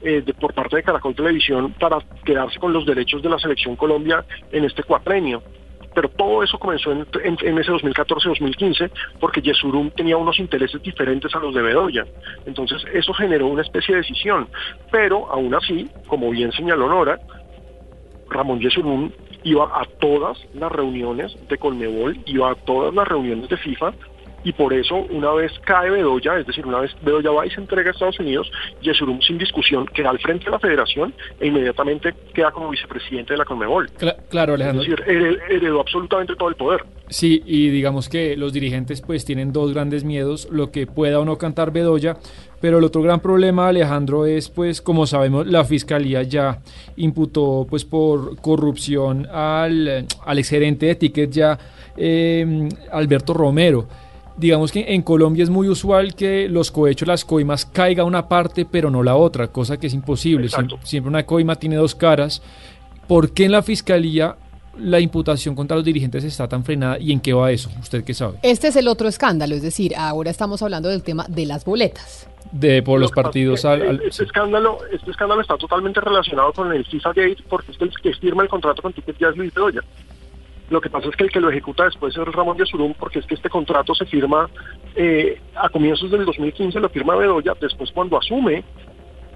eh, 0.00 0.24
por 0.40 0.54
parte 0.54 0.76
de 0.76 0.82
Caracol 0.82 1.14
Televisión 1.14 1.74
para 1.78 1.98
quedarse 2.24 2.58
con 2.58 2.72
los 2.72 2.86
derechos 2.86 3.22
de 3.22 3.28
la 3.28 3.38
selección 3.38 3.76
Colombia 3.76 4.24
en 4.50 4.64
este 4.64 4.82
cuatrenio 4.82 5.42
pero 5.94 6.08
todo 6.08 6.42
eso 6.42 6.58
comenzó 6.58 6.92
en, 6.92 7.06
ese 7.58 7.72
2014-2015 7.72 8.90
porque 9.20 9.42
Yesurum 9.42 9.90
tenía 9.90 10.16
unos 10.16 10.38
intereses 10.38 10.82
diferentes 10.82 11.34
a 11.34 11.38
los 11.38 11.54
de 11.54 11.62
Bedoya. 11.62 12.06
Entonces 12.46 12.84
eso 12.92 13.12
generó 13.12 13.46
una 13.46 13.62
especie 13.62 13.94
de 13.94 14.02
decisión, 14.02 14.48
pero 14.90 15.30
aún 15.30 15.54
así, 15.54 15.88
como 16.06 16.30
bien 16.30 16.52
señaló 16.52 16.88
Nora, 16.88 17.18
Ramón 18.30 18.60
Yesurum 18.60 19.10
iba 19.44 19.64
a 19.64 19.84
todas 20.00 20.38
las 20.54 20.70
reuniones 20.70 21.36
de 21.48 21.58
Colmebol, 21.58 22.18
iba 22.26 22.50
a 22.50 22.54
todas 22.54 22.94
las 22.94 23.06
reuniones 23.06 23.48
de 23.48 23.56
FIFA 23.56 23.92
y 24.44 24.52
por 24.52 24.72
eso 24.72 24.96
una 25.10 25.32
vez 25.32 25.52
cae 25.64 25.90
Bedoya, 25.90 26.38
es 26.38 26.46
decir, 26.46 26.66
una 26.66 26.80
vez 26.80 26.90
Bedoya 27.02 27.30
va 27.30 27.46
y 27.46 27.50
se 27.50 27.60
entrega 27.60 27.90
a 27.90 27.92
Estados 27.92 28.18
Unidos, 28.20 28.50
Yesurum 28.80 29.20
sin 29.20 29.38
discusión 29.38 29.86
queda 29.86 30.10
al 30.10 30.18
frente 30.18 30.46
de 30.46 30.50
la 30.50 30.58
federación 30.58 31.14
e 31.40 31.46
inmediatamente 31.46 32.14
queda 32.34 32.50
como 32.50 32.70
vicepresidente 32.70 33.34
de 33.34 33.38
la 33.38 33.44
Conmebol. 33.44 33.90
claro, 34.28 34.54
Alejandro. 34.54 34.82
Es 34.82 34.90
decir, 34.90 35.40
heredó 35.48 35.80
absolutamente 35.80 36.34
todo 36.36 36.48
el 36.48 36.54
poder. 36.56 36.84
Sí, 37.08 37.42
y 37.44 37.68
digamos 37.68 38.08
que 38.08 38.36
los 38.36 38.52
dirigentes 38.52 39.02
pues 39.02 39.24
tienen 39.24 39.52
dos 39.52 39.74
grandes 39.74 40.02
miedos, 40.02 40.48
lo 40.50 40.70
que 40.70 40.86
pueda 40.86 41.20
o 41.20 41.24
no 41.24 41.36
cantar 41.36 41.72
Bedoya, 41.72 42.16
pero 42.60 42.78
el 42.78 42.84
otro 42.84 43.02
gran 43.02 43.20
problema, 43.20 43.68
Alejandro, 43.68 44.24
es 44.24 44.48
pues 44.48 44.80
como 44.80 45.06
sabemos 45.06 45.46
la 45.46 45.64
fiscalía 45.64 46.22
ya 46.22 46.60
imputó 46.96 47.66
pues 47.68 47.84
por 47.84 48.40
corrupción 48.40 49.26
al, 49.30 50.06
al 50.24 50.38
exgerente 50.38 50.86
de 50.86 50.94
Ticket 50.94 51.30
ya 51.30 51.58
eh, 51.96 52.68
Alberto 52.90 53.34
Romero 53.34 53.86
digamos 54.36 54.72
que 54.72 54.94
en 54.94 55.02
Colombia 55.02 55.42
es 55.42 55.50
muy 55.50 55.68
usual 55.68 56.14
que 56.14 56.48
los 56.48 56.70
cohechos, 56.70 57.08
las 57.08 57.24
coimas, 57.24 57.66
caiga 57.66 58.04
una 58.04 58.28
parte 58.28 58.64
pero 58.64 58.90
no 58.90 59.02
la 59.02 59.16
otra, 59.16 59.48
cosa 59.48 59.78
que 59.78 59.86
es 59.86 59.94
imposible. 59.94 60.48
Siempre, 60.82 61.08
una 61.08 61.24
coima 61.24 61.56
tiene 61.56 61.76
dos 61.76 61.94
caras. 61.94 62.42
¿Por 63.06 63.32
qué 63.32 63.44
en 63.44 63.52
la 63.52 63.62
fiscalía 63.62 64.36
la 64.78 65.00
imputación 65.00 65.54
contra 65.54 65.76
los 65.76 65.84
dirigentes 65.84 66.24
está 66.24 66.48
tan 66.48 66.64
frenada 66.64 66.98
y 66.98 67.12
en 67.12 67.20
qué 67.20 67.32
va 67.32 67.50
eso? 67.50 67.70
¿Usted 67.80 68.04
qué 68.04 68.14
sabe? 68.14 68.38
Este 68.42 68.68
es 68.68 68.76
el 68.76 68.88
otro 68.88 69.08
escándalo, 69.08 69.54
es 69.54 69.62
decir, 69.62 69.94
ahora 69.96 70.30
estamos 70.30 70.62
hablando 70.62 70.88
del 70.88 71.02
tema 71.02 71.26
de 71.28 71.46
las 71.46 71.64
boletas. 71.64 72.28
De 72.50 72.82
por 72.82 73.00
los 73.00 73.12
partidos 73.12 73.64
al, 73.64 74.02
Este 74.02 74.24
escándalo, 74.24 74.78
este 74.92 75.10
escándalo 75.10 75.40
está 75.40 75.56
totalmente 75.56 76.00
relacionado 76.00 76.52
con 76.52 76.72
el 76.72 76.84
FIFA 76.84 77.08
Gate 77.10 77.38
porque 77.48 77.72
es 77.72 77.80
el 77.80 77.90
que 77.90 78.12
firma 78.14 78.42
el 78.42 78.48
contrato 78.48 78.82
con 78.82 78.92
Ticket 78.92 79.18
ya 79.18 79.28
es 79.28 79.36
Luis 79.36 79.54
Bedoya. 79.54 79.80
Lo 80.72 80.80
que 80.80 80.88
pasa 80.88 81.10
es 81.10 81.16
que 81.16 81.24
el 81.24 81.30
que 81.30 81.38
lo 81.38 81.50
ejecuta 81.50 81.84
después 81.84 82.16
es 82.16 82.24
Ramón 82.24 82.56
Yesurum, 82.56 82.94
porque 82.94 83.18
es 83.18 83.26
que 83.26 83.34
este 83.34 83.50
contrato 83.50 83.94
se 83.94 84.06
firma 84.06 84.48
eh, 84.96 85.38
a 85.54 85.68
comienzos 85.68 86.10
del 86.10 86.24
2015, 86.24 86.80
lo 86.80 86.88
firma 86.88 87.14
Bedoya, 87.14 87.52
después 87.60 87.92
cuando 87.92 88.16
asume 88.16 88.64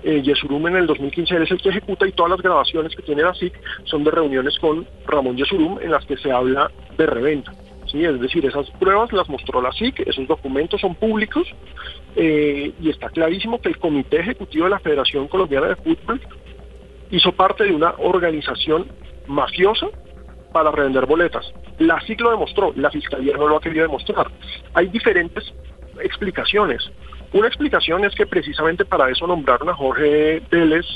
eh, 0.03 0.22
Yesurum 0.22 0.66
en 0.68 0.77
el 0.77 0.87
2015, 0.87 1.37
él 1.37 1.42
es 1.42 1.51
el 1.51 1.61
que 1.61 1.68
ejecuta 1.68 2.09
y 2.09 2.12
todas 2.12 2.31
las 2.31 2.40
grabaciones 2.40 2.96
que 2.96 3.03
tiene 3.03 3.20
la 3.20 3.35
SIC 3.35 3.53
son 3.85 4.03
de 4.03 4.12
reuniones 4.12 4.59
con 4.59 4.87
Ramón 5.07 5.37
Yesurum 5.37 5.79
en 5.83 5.90
las 5.90 6.07
que 6.07 6.16
se 6.16 6.33
habla 6.33 6.70
de 6.96 7.05
reventa. 7.05 7.53
¿sí? 7.85 8.03
Es 8.03 8.18
decir, 8.18 8.46
esas 8.46 8.70
pruebas 8.81 9.12
las 9.12 9.29
mostró 9.29 9.61
la 9.61 9.72
SIC, 9.72 10.09
esos 10.09 10.27
documentos 10.27 10.81
son 10.81 10.94
públicos 10.94 11.46
eh, 12.14 12.72
y 12.81 12.88
está 12.88 13.11
clarísimo 13.11 13.61
que 13.61 13.68
el 13.68 13.79
Comité 13.79 14.20
Ejecutivo 14.20 14.64
de 14.64 14.70
la 14.70 14.79
Federación 14.79 15.29
Colombiana 15.29 15.66
de 15.66 15.77
Fútbol 15.77 16.18
hizo 17.11 17.31
parte 17.33 17.64
de 17.64 17.75
una 17.75 17.92
organización 17.99 18.87
mafiosa 19.27 19.88
para 20.52 20.70
revender 20.70 21.06
boletas. 21.06 21.52
La 21.78 22.00
SIC 22.00 22.20
lo 22.20 22.30
demostró, 22.30 22.72
la 22.76 22.90
Fiscalía 22.90 23.37
no 23.37 23.48
lo 23.48 23.56
ha 23.56 23.61
querido 23.61 23.82
demostrar. 23.82 24.30
Hay 24.74 24.88
diferentes 24.88 25.52
explicaciones. 26.00 26.90
Una 27.32 27.48
explicación 27.48 28.04
es 28.04 28.14
que 28.14 28.26
precisamente 28.26 28.85
para 28.85 29.11
eso 29.11 29.26
nombraron 29.26 29.68
a 29.68 29.74
Jorge 29.74 30.42
Vélez 30.50 30.87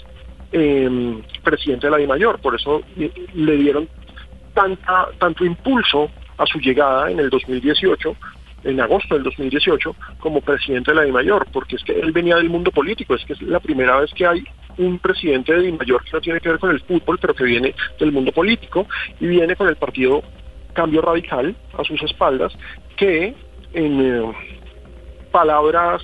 em, 0.52 1.22
presidente 1.42 1.86
de 1.86 1.90
la 1.90 1.98
DIMAYOR, 1.98 2.40
por 2.40 2.54
eso 2.54 2.82
le 3.34 3.56
dieron 3.56 3.88
tanta, 4.54 5.08
tanto 5.18 5.44
impulso 5.44 6.10
a 6.38 6.46
su 6.46 6.58
llegada 6.58 7.10
en 7.10 7.20
el 7.20 7.30
2018 7.30 8.16
en 8.64 8.80
agosto 8.80 9.14
del 9.14 9.24
2018 9.24 9.96
como 10.18 10.40
presidente 10.40 10.90
de 10.90 10.96
la 10.96 11.02
DIMAYOR, 11.04 11.46
porque 11.52 11.76
es 11.76 11.84
que 11.84 11.98
él 11.98 12.12
venía 12.12 12.36
del 12.36 12.50
mundo 12.50 12.70
político, 12.70 13.14
es 13.14 13.24
que 13.24 13.32
es 13.32 13.42
la 13.42 13.60
primera 13.60 14.00
vez 14.00 14.12
que 14.14 14.26
hay 14.26 14.44
un 14.80 14.98
presidente 14.98 15.52
de 15.52 15.62
DIMAYOR 15.62 16.02
que 16.04 16.10
no 16.12 16.20
tiene 16.20 16.40
que 16.40 16.48
ver 16.48 16.58
con 16.58 16.70
el 16.70 16.80
fútbol, 16.80 17.18
pero 17.20 17.34
que 17.34 17.44
viene 17.44 17.74
del 17.98 18.12
mundo 18.12 18.32
político 18.32 18.86
y 19.20 19.26
viene 19.26 19.54
con 19.54 19.68
el 19.68 19.76
partido 19.76 20.22
Cambio 20.72 21.02
Radical 21.02 21.54
a 21.76 21.84
sus 21.84 22.02
espaldas, 22.02 22.52
que 22.96 23.34
en 23.72 24.00
eh, 24.00 24.32
palabras 25.30 26.02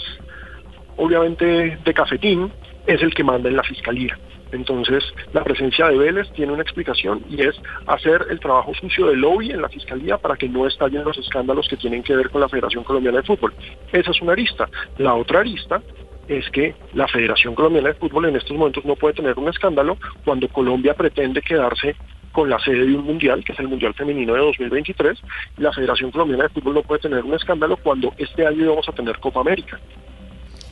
obviamente 0.97 1.79
de 1.85 1.95
cafetín 1.95 2.53
es 2.87 3.03
el 3.03 3.15
que 3.15 3.25
manda 3.25 3.49
en 3.49 3.57
la 3.57 3.63
fiscalía. 3.63 4.19
Entonces, 4.53 5.03
la 5.33 5.43
presencia 5.43 5.89
de 5.89 5.99
Vélez 5.99 6.31
tiene 6.33 6.53
una 6.53 6.63
explicación 6.63 7.25
y 7.29 7.43
es 7.43 7.57
hacer 7.87 8.27
el 8.31 8.39
trabajo 8.39 8.73
sucio 8.75 9.07
de 9.07 9.17
lobby 9.17 9.51
en 9.51 9.61
la 9.61 9.69
fiscalía 9.69 10.19
para 10.19 10.37
que 10.37 10.49
no 10.49 10.67
estallen 10.67 11.05
los 11.05 11.19
escándalos 11.19 11.67
que 11.69 11.77
tienen 11.77 12.03
que 12.03 12.15
ver 12.15 12.31
con 12.31 12.41
la 12.41 12.49
Federación 12.49 12.85
Colombiana 12.85 13.19
de 13.19 13.25
Fútbol. 13.25 13.53
Esa 13.93 14.11
es 14.11 14.23
una 14.23 14.33
arista. 14.33 14.69
La 14.99 15.15
otra 15.15 15.41
arista 15.41 15.83
es 16.29 16.49
que 16.51 16.75
la 16.95 17.09
Federación 17.09 17.55
Colombiana 17.55 17.89
de 17.89 17.95
Fútbol 17.95 18.27
en 18.27 18.37
estos 18.37 18.57
momentos 18.57 18.85
no 18.85 18.97
puede 18.97 19.15
tener 19.15 19.39
un 19.39 19.49
escándalo 19.49 19.97
cuando 20.25 20.49
Colombia 20.49 20.95
pretende 20.95 21.43
quedarse 21.43 21.97
con 22.33 22.51
la 22.51 22.59
sede 22.59 22.87
de 22.87 22.95
un 22.95 23.05
mundial, 23.05 23.43
que 23.45 23.53
es 23.53 23.59
el 23.61 23.69
Mundial 23.69 23.95
Femenino 23.95 24.35
de 24.35 24.41
2023. 24.41 25.19
La 25.57 25.73
Federación 25.73 26.11
Colombiana 26.11 26.45
de 26.45 26.51
Fútbol 26.51 26.75
no 26.75 26.83
puede 26.83 27.01
tener 27.01 27.25
un 27.25 27.35
escándalo 27.35 27.77
cuando 27.79 28.13
este 28.19 28.47
año 28.47 28.65
íbamos 28.65 28.89
a 28.89 28.93
tener 28.93 29.19
Copa 29.19 29.41
América 29.41 29.81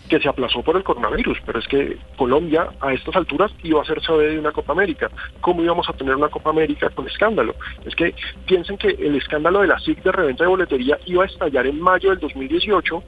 que 0.09 0.21
se 0.21 0.29
aplazó 0.29 0.63
por 0.63 0.77
el 0.77 0.85
coronavirus, 0.85 1.39
pero 1.47 1.59
es 1.59 1.67
que 1.67 1.97
Colombia 2.17 2.69
a 2.81 2.93
estas 2.93 3.17
alturas 3.17 3.51
iba 3.63 3.81
a 3.81 3.85
ser 3.85 4.03
sede 4.03 4.33
de 4.33 4.39
una 4.39 4.53
Copa 4.53 4.73
América. 4.73 5.11
¿Cómo 5.41 5.63
íbamos 5.63 5.89
a 5.89 5.95
tener 5.95 6.15
una 6.15 6.29
Copa 6.29 6.51
América 6.51 6.91
con 6.91 7.07
escándalo? 7.07 7.55
Es 7.87 7.95
que 7.95 8.15
piensen 8.47 8.77
que 8.77 8.89
el 8.89 9.17
escándalo 9.17 9.61
de 9.61 9.69
la 9.69 9.79
SIC 9.79 10.03
de 10.03 10.13
reventa 10.13 10.45
de 10.45 10.51
boletería 10.51 10.99
iba 11.07 11.25
a 11.25 11.27
estallar 11.27 11.67
en 11.67 11.81
mayo 11.81 12.11
del 12.11 12.19
2018 12.19 13.03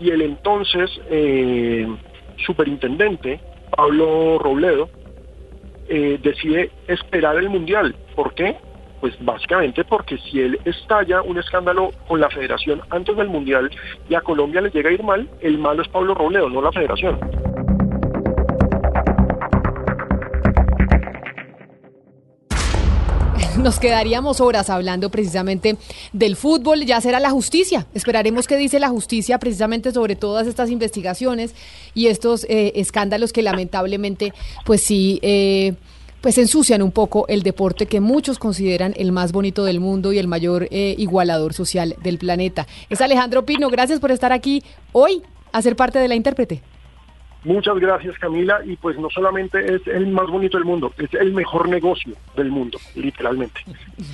y 0.00 0.10
el 0.10 0.22
entonces 0.22 0.90
eh, 1.10 1.86
superintendente, 2.44 3.40
Pablo 3.76 4.38
Robledo, 4.38 4.88
eh, 5.88 6.18
decide 6.22 6.70
esperar 6.88 7.36
el 7.36 7.48
Mundial. 7.48 7.94
¿Por 8.14 8.34
qué? 8.34 8.56
Pues 9.00 9.14
básicamente 9.20 9.84
porque 9.84 10.16
si 10.18 10.40
él 10.40 10.58
estalla 10.64 11.22
un 11.22 11.38
escándalo 11.38 11.90
con 12.08 12.20
la 12.20 12.30
federación 12.30 12.80
antes 12.90 13.16
del 13.16 13.28
Mundial 13.28 13.70
y 14.08 14.14
a 14.14 14.22
Colombia 14.22 14.62
le 14.62 14.70
llega 14.70 14.90
a 14.90 14.92
ir 14.92 15.02
mal, 15.02 15.28
el 15.40 15.58
malo 15.58 15.82
es 15.82 15.88
Pablo 15.88 16.14
Robledo, 16.14 16.48
no 16.48 16.62
la 16.62 16.72
federación. 16.72 17.20
Nos 23.64 23.80
quedaríamos 23.80 24.42
horas 24.42 24.68
hablando 24.68 25.10
precisamente 25.10 25.78
del 26.12 26.36
fútbol, 26.36 26.84
ya 26.84 27.00
será 27.00 27.18
la 27.18 27.30
justicia. 27.30 27.86
Esperaremos 27.94 28.46
qué 28.46 28.58
dice 28.58 28.78
la 28.78 28.90
justicia 28.90 29.38
precisamente 29.38 29.90
sobre 29.90 30.16
todas 30.16 30.46
estas 30.46 30.68
investigaciones 30.68 31.54
y 31.94 32.08
estos 32.08 32.44
eh, 32.50 32.72
escándalos 32.76 33.32
que 33.32 33.40
lamentablemente, 33.40 34.34
pues 34.66 34.82
sí, 34.82 35.18
eh, 35.22 35.76
pues 36.20 36.36
ensucian 36.36 36.82
un 36.82 36.92
poco 36.92 37.26
el 37.28 37.42
deporte 37.42 37.86
que 37.86 38.00
muchos 38.00 38.38
consideran 38.38 38.92
el 38.98 39.12
más 39.12 39.32
bonito 39.32 39.64
del 39.64 39.80
mundo 39.80 40.12
y 40.12 40.18
el 40.18 40.28
mayor 40.28 40.68
eh, 40.70 40.94
igualador 40.98 41.54
social 41.54 41.96
del 42.02 42.18
planeta. 42.18 42.66
Es 42.90 43.00
Alejandro 43.00 43.46
Pino, 43.46 43.70
gracias 43.70 43.98
por 43.98 44.10
estar 44.10 44.30
aquí 44.30 44.62
hoy 44.92 45.22
a 45.52 45.62
ser 45.62 45.74
parte 45.74 45.98
de 45.98 46.08
la 46.08 46.16
intérprete. 46.16 46.60
Muchas 47.44 47.78
gracias 47.78 48.18
Camila 48.18 48.60
y 48.64 48.76
pues 48.76 48.98
no 48.98 49.10
solamente 49.10 49.74
es 49.74 49.86
el 49.86 50.06
más 50.06 50.28
bonito 50.28 50.56
del 50.56 50.64
mundo, 50.64 50.92
es 50.96 51.12
el 51.12 51.34
mejor 51.34 51.68
negocio 51.68 52.14
del 52.36 52.50
mundo, 52.50 52.78
literalmente. 52.94 53.60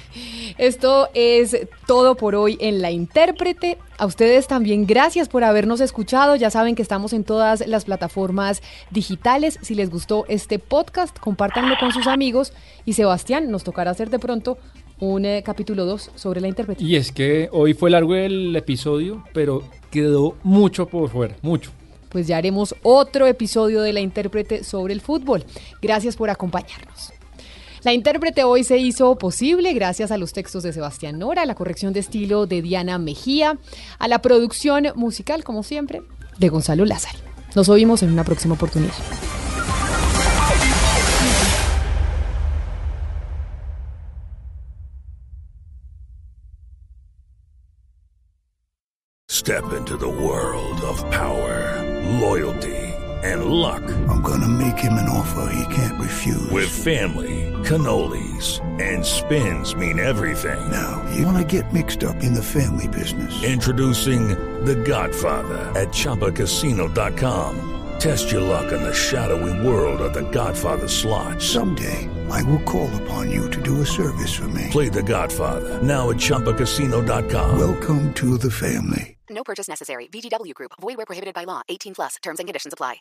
Esto 0.58 1.08
es 1.14 1.68
todo 1.86 2.16
por 2.16 2.34
hoy 2.34 2.58
en 2.60 2.82
La 2.82 2.90
Intérprete. 2.90 3.78
A 3.98 4.06
ustedes 4.06 4.48
también 4.48 4.84
gracias 4.84 5.28
por 5.28 5.44
habernos 5.44 5.80
escuchado. 5.80 6.34
Ya 6.34 6.50
saben 6.50 6.74
que 6.74 6.82
estamos 6.82 7.12
en 7.12 7.22
todas 7.22 7.66
las 7.66 7.84
plataformas 7.84 8.62
digitales. 8.90 9.58
Si 9.62 9.74
les 9.74 9.90
gustó 9.90 10.24
este 10.28 10.58
podcast, 10.58 11.18
compártanlo 11.18 11.76
con 11.78 11.92
sus 11.92 12.08
amigos. 12.08 12.52
Y 12.84 12.94
Sebastián, 12.94 13.50
nos 13.50 13.62
tocará 13.62 13.92
hacer 13.92 14.10
de 14.10 14.18
pronto 14.18 14.58
un 14.98 15.24
eh, 15.24 15.42
capítulo 15.44 15.86
2 15.86 16.12
sobre 16.14 16.40
La 16.40 16.48
Intérprete. 16.48 16.82
Y 16.82 16.96
es 16.96 17.12
que 17.12 17.48
hoy 17.52 17.74
fue 17.74 17.90
largo 17.90 18.14
el 18.16 18.54
episodio, 18.56 19.24
pero 19.32 19.62
quedó 19.90 20.36
mucho 20.42 20.86
por 20.86 21.08
fuera, 21.08 21.36
mucho 21.42 21.70
pues 22.10 22.26
ya 22.26 22.36
haremos 22.36 22.74
otro 22.82 23.26
episodio 23.26 23.82
de 23.82 23.92
La 23.92 24.00
Intérprete 24.00 24.64
sobre 24.64 24.92
el 24.92 25.00
fútbol. 25.00 25.44
Gracias 25.80 26.16
por 26.16 26.30
acompañarnos. 26.30 27.12
La 27.82 27.94
intérprete 27.94 28.44
hoy 28.44 28.62
se 28.62 28.76
hizo 28.76 29.16
posible 29.16 29.72
gracias 29.72 30.10
a 30.10 30.18
los 30.18 30.34
textos 30.34 30.62
de 30.62 30.72
Sebastián 30.74 31.18
Nora, 31.18 31.42
a 31.42 31.46
la 31.46 31.54
corrección 31.54 31.94
de 31.94 32.00
estilo 32.00 32.44
de 32.44 32.60
Diana 32.60 32.98
Mejía, 32.98 33.58
a 33.98 34.06
la 34.06 34.20
producción 34.20 34.88
musical, 34.96 35.44
como 35.44 35.62
siempre, 35.62 36.02
de 36.38 36.48
Gonzalo 36.50 36.84
Lázaro. 36.84 37.18
Nos 37.54 37.70
oímos 37.70 38.02
en 38.02 38.12
una 38.12 38.24
próxima 38.24 38.54
oportunidad. 38.54 38.92
Family, 56.84 57.52
cannolis, 57.64 58.60
and 58.80 59.04
spins 59.04 59.74
mean 59.74 59.98
everything. 59.98 60.70
Now, 60.70 61.04
you 61.14 61.26
wanna 61.26 61.44
get 61.44 61.72
mixed 61.72 62.02
up 62.02 62.16
in 62.22 62.34
the 62.34 62.42
family 62.42 62.88
business. 62.88 63.42
Introducing 63.44 64.28
The 64.64 64.76
Godfather 64.76 65.58
at 65.78 65.88
Choppacasino.com. 65.88 67.66
Test 67.98 68.32
your 68.32 68.40
luck 68.40 68.72
in 68.72 68.82
the 68.82 68.94
shadowy 68.94 69.66
world 69.66 70.00
of 70.00 70.14
The 70.14 70.28
Godfather 70.30 70.88
slot. 70.88 71.42
Someday, 71.42 72.08
I 72.30 72.42
will 72.44 72.62
call 72.62 72.88
upon 73.02 73.30
you 73.30 73.50
to 73.50 73.60
do 73.60 73.82
a 73.82 73.86
service 73.86 74.34
for 74.34 74.48
me. 74.48 74.68
Play 74.70 74.88
The 74.88 75.02
Godfather, 75.02 75.82
now 75.82 76.10
at 76.10 76.16
Choppacasino.com. 76.16 77.58
Welcome 77.58 78.14
to 78.14 78.38
the 78.38 78.50
family. 78.50 79.18
No 79.28 79.44
purchase 79.44 79.68
necessary. 79.68 80.08
VGW 80.08 80.54
Group. 80.54 80.72
Void 80.80 80.96
where 80.96 81.06
prohibited 81.06 81.34
by 81.34 81.44
law. 81.44 81.62
18 81.68 81.94
plus. 81.94 82.16
Terms 82.22 82.40
and 82.40 82.48
conditions 82.48 82.72
apply. 82.72 82.96